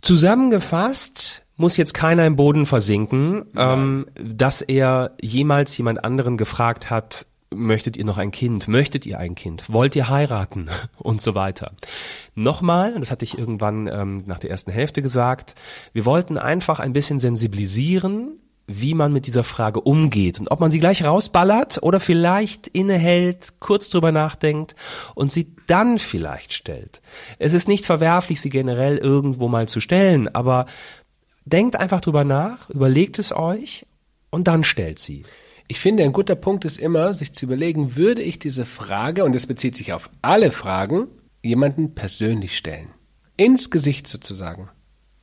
Zusammengefasst 0.00 1.42
muss 1.56 1.76
jetzt 1.76 1.94
keiner 1.94 2.26
im 2.26 2.36
Boden 2.36 2.66
versinken, 2.66 3.44
ähm, 3.56 4.06
dass 4.14 4.60
er 4.62 5.12
jemals 5.20 5.76
jemand 5.76 6.04
anderen 6.04 6.36
gefragt 6.36 6.90
hat, 6.90 7.26
möchtet 7.50 7.96
ihr 7.96 8.04
noch 8.04 8.18
ein 8.18 8.30
Kind? 8.30 8.68
Möchtet 8.68 9.06
ihr 9.06 9.18
ein 9.18 9.34
Kind? 9.34 9.72
Wollt 9.72 9.96
ihr 9.96 10.08
heiraten? 10.08 10.68
Und 10.98 11.20
so 11.20 11.34
weiter. 11.34 11.72
Nochmal, 12.34 12.94
und 12.94 13.00
das 13.00 13.10
hatte 13.10 13.24
ich 13.24 13.38
irgendwann 13.38 13.86
ähm, 13.86 14.24
nach 14.26 14.38
der 14.38 14.50
ersten 14.50 14.72
Hälfte 14.72 15.02
gesagt, 15.02 15.54
wir 15.92 16.04
wollten 16.04 16.36
einfach 16.38 16.80
ein 16.80 16.92
bisschen 16.92 17.18
sensibilisieren, 17.18 18.40
wie 18.66 18.94
man 18.94 19.12
mit 19.12 19.26
dieser 19.26 19.44
Frage 19.44 19.80
umgeht 19.80 20.40
und 20.40 20.50
ob 20.50 20.60
man 20.60 20.70
sie 20.70 20.80
gleich 20.80 21.04
rausballert 21.04 21.82
oder 21.82 22.00
vielleicht 22.00 22.66
innehält, 22.68 23.60
kurz 23.60 23.90
drüber 23.90 24.10
nachdenkt 24.10 24.74
und 25.14 25.30
sie 25.30 25.54
dann 25.66 25.98
vielleicht 25.98 26.54
stellt. 26.54 27.02
Es 27.38 27.52
ist 27.52 27.68
nicht 27.68 27.84
verwerflich, 27.84 28.40
sie 28.40 28.48
generell 28.48 28.96
irgendwo 28.96 29.48
mal 29.48 29.68
zu 29.68 29.80
stellen, 29.80 30.34
aber 30.34 30.66
denkt 31.44 31.76
einfach 31.76 32.00
drüber 32.00 32.24
nach, 32.24 32.70
überlegt 32.70 33.18
es 33.18 33.36
euch 33.36 33.86
und 34.30 34.48
dann 34.48 34.64
stellt 34.64 34.98
sie. 34.98 35.24
Ich 35.66 35.80
finde, 35.80 36.04
ein 36.04 36.12
guter 36.12 36.34
Punkt 36.34 36.64
ist 36.64 36.78
immer, 36.78 37.14
sich 37.14 37.32
zu 37.32 37.46
überlegen, 37.46 37.96
würde 37.96 38.22
ich 38.22 38.38
diese 38.38 38.66
Frage, 38.66 39.24
und 39.24 39.34
es 39.34 39.46
bezieht 39.46 39.76
sich 39.76 39.92
auf 39.92 40.10
alle 40.20 40.50
Fragen, 40.50 41.08
jemanden 41.42 41.94
persönlich 41.94 42.56
stellen. 42.56 42.90
Ins 43.36 43.70
Gesicht 43.70 44.06
sozusagen. 44.06 44.70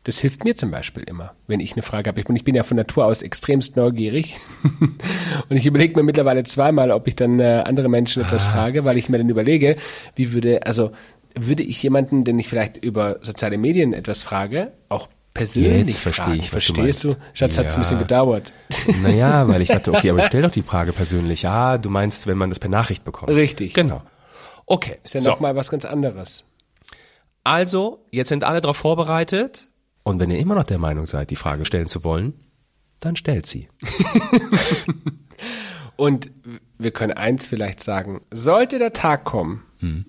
Das 0.03 0.17
hilft 0.17 0.43
mir 0.43 0.55
zum 0.55 0.71
Beispiel 0.71 1.03
immer, 1.03 1.35
wenn 1.45 1.59
ich 1.59 1.73
eine 1.73 1.83
Frage 1.83 2.07
habe. 2.07 2.19
Ich 2.19 2.25
bin, 2.25 2.35
ich 2.35 2.43
bin 2.43 2.55
ja 2.55 2.63
von 2.63 2.75
Natur 2.75 3.05
aus 3.05 3.21
extremst 3.21 3.75
neugierig 3.75 4.37
und 5.49 5.57
ich 5.57 5.67
überlege 5.67 5.95
mir 5.95 6.03
mittlerweile 6.03 6.43
zweimal, 6.43 6.89
ob 6.89 7.07
ich 7.07 7.15
dann 7.15 7.39
äh, 7.39 7.61
andere 7.65 7.87
Menschen 7.87 8.23
etwas 8.23 8.47
ah. 8.47 8.51
frage, 8.51 8.83
weil 8.83 8.97
ich 8.97 9.09
mir 9.09 9.19
dann 9.19 9.29
überlege, 9.29 9.75
wie 10.15 10.33
würde, 10.33 10.65
also 10.65 10.91
würde 11.37 11.61
ich 11.61 11.81
jemanden, 11.83 12.23
den 12.23 12.39
ich 12.39 12.47
vielleicht 12.47 12.83
über 12.83 13.19
soziale 13.21 13.59
Medien 13.59 13.93
etwas 13.93 14.23
frage, 14.23 14.71
auch 14.89 15.07
persönlich 15.33 15.87
Jetzt 15.87 15.99
verstehe 15.99 16.35
ich, 16.35 16.53
was 16.53 16.63
Verstehst 16.63 17.03
du? 17.03 17.09
du? 17.09 17.15
Schatz, 17.33 17.55
ja. 17.55 17.59
hat 17.59 17.67
es 17.67 17.75
ein 17.75 17.81
bisschen 17.81 17.99
gedauert. 17.99 18.51
Naja, 19.01 19.47
weil 19.47 19.61
ich 19.61 19.69
dachte, 19.69 19.93
okay, 19.93 20.09
aber 20.09 20.23
stell 20.25 20.41
doch 20.41 20.51
die 20.51 20.61
Frage 20.61 20.93
persönlich. 20.93 21.47
Ah, 21.47 21.77
du 21.77 21.89
meinst, 21.89 22.27
wenn 22.27 22.37
man 22.37 22.49
das 22.49 22.59
per 22.59 22.69
Nachricht 22.69 23.03
bekommt. 23.03 23.31
Richtig. 23.31 23.73
Genau. 23.73 24.01
Okay. 24.65 24.97
Ist 25.03 25.13
ja 25.13 25.21
so. 25.21 25.31
nochmal 25.31 25.55
was 25.55 25.69
ganz 25.69 25.85
anderes. 25.85 26.43
Also, 27.43 28.05
jetzt 28.11 28.29
sind 28.29 28.43
alle 28.43 28.61
darauf 28.61 28.77
vorbereitet. 28.77 29.69
Und 30.03 30.19
wenn 30.19 30.31
ihr 30.31 30.39
immer 30.39 30.55
noch 30.55 30.63
der 30.63 30.79
Meinung 30.79 31.05
seid, 31.05 31.29
die 31.29 31.35
Frage 31.35 31.65
stellen 31.65 31.87
zu 31.87 32.03
wollen, 32.03 32.33
dann 32.99 33.15
stellt 33.15 33.45
sie. 33.45 33.69
Und 35.95 36.31
wir 36.77 36.91
können 36.91 37.13
eins 37.13 37.45
vielleicht 37.45 37.83
sagen. 37.83 38.21
Sollte 38.31 38.79
der 38.79 38.93
Tag 38.93 39.23
kommen, 39.23 39.63
hm 39.79 40.05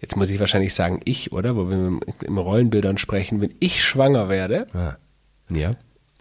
jetzt 0.00 0.16
muss 0.16 0.30
ich 0.30 0.40
wahrscheinlich 0.40 0.74
sagen 0.74 1.00
ich, 1.04 1.32
oder? 1.32 1.56
Wo 1.56 1.68
wir 1.68 2.00
im 2.24 2.38
Rollenbildern 2.38 2.98
sprechen, 2.98 3.40
wenn 3.40 3.54
ich 3.60 3.84
schwanger 3.84 4.28
werde, 4.28 4.66
ah. 4.74 4.96
ja. 5.50 5.72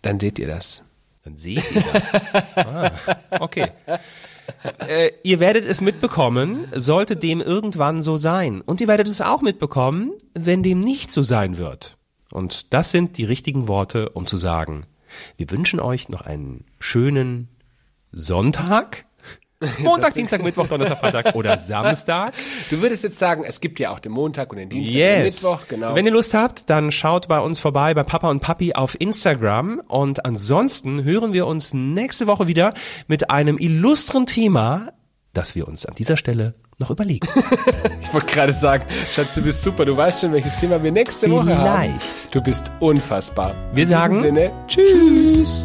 dann 0.01 0.19
seht 0.19 0.39
ihr 0.39 0.47
das. 0.47 0.83
Dann 1.23 1.37
seht 1.37 1.63
ihr 1.71 1.83
das. 1.93 2.15
ah, 2.55 2.91
okay. 3.39 3.67
Äh, 4.87 5.11
ihr 5.23 5.39
werdet 5.39 5.65
es 5.65 5.81
mitbekommen, 5.81 6.67
sollte 6.75 7.15
dem 7.15 7.41
irgendwann 7.41 8.01
so 8.01 8.17
sein. 8.17 8.61
Und 8.61 8.81
ihr 8.81 8.87
werdet 8.87 9.07
es 9.07 9.21
auch 9.21 9.41
mitbekommen, 9.41 10.13
wenn 10.33 10.63
dem 10.63 10.81
nicht 10.81 11.11
so 11.11 11.23
sein 11.23 11.57
wird. 11.57 11.97
Und 12.31 12.73
das 12.73 12.91
sind 12.91 13.17
die 13.17 13.25
richtigen 13.25 13.67
Worte, 13.67 14.09
um 14.09 14.25
zu 14.25 14.37
sagen, 14.37 14.85
wir 15.37 15.51
wünschen 15.51 15.79
euch 15.79 16.09
noch 16.09 16.21
einen 16.21 16.65
schönen 16.79 17.49
Sonntag, 18.11 19.05
Montag, 19.79 20.13
Dienstag, 20.13 20.43
Mittwoch, 20.43 20.67
Donnerstag, 20.67 20.99
Freitag 20.99 21.35
oder 21.35 21.57
Samstag. 21.59 22.33
Du 22.69 22.81
würdest 22.81 23.03
jetzt 23.03 23.19
sagen, 23.19 23.43
es 23.45 23.59
gibt 23.61 23.79
ja 23.79 23.91
auch 23.91 23.99
den 23.99 24.11
Montag 24.11 24.51
und 24.51 24.57
den 24.57 24.69
Dienstag 24.69 24.93
und 24.93 24.99
den 24.99 25.23
Yes. 25.25 25.43
Mittwoch, 25.43 25.67
genau. 25.67 25.95
Wenn 25.95 26.05
ihr 26.05 26.11
Lust 26.11 26.33
habt, 26.33 26.69
dann 26.69 26.91
schaut 26.91 27.27
bei 27.27 27.39
uns 27.39 27.59
vorbei 27.59 27.93
bei 27.93 28.03
Papa 28.03 28.29
und 28.29 28.41
Papi 28.41 28.73
auf 28.73 28.99
Instagram. 28.99 29.81
Und 29.87 30.25
ansonsten 30.25 31.03
hören 31.03 31.33
wir 31.33 31.47
uns 31.47 31.73
nächste 31.73 32.27
Woche 32.27 32.47
wieder 32.47 32.73
mit 33.07 33.29
einem 33.29 33.57
illustren 33.57 34.25
Thema, 34.25 34.93
das 35.33 35.55
wir 35.55 35.67
uns 35.67 35.85
an 35.85 35.95
dieser 35.95 36.17
Stelle 36.17 36.55
noch 36.79 36.89
überlegen. 36.89 37.27
ich 38.01 38.13
wollte 38.13 38.33
gerade 38.33 38.53
sagen, 38.53 38.83
Schatz, 39.13 39.35
du 39.35 39.43
bist 39.43 39.61
super, 39.61 39.85
du 39.85 39.95
weißt 39.95 40.21
schon, 40.21 40.33
welches 40.33 40.57
Thema 40.57 40.81
wir 40.81 40.91
nächste 40.91 41.29
Woche 41.29 41.55
haben. 41.55 41.91
Vielleicht. 41.93 42.33
Du 42.35 42.41
bist 42.41 42.71
unfassbar. 42.79 43.53
Wir 43.73 43.83
In 43.83 43.89
diesem 43.89 43.91
sagen 43.99 44.19
Sinne, 44.19 44.51
Tschüss. 44.67 45.63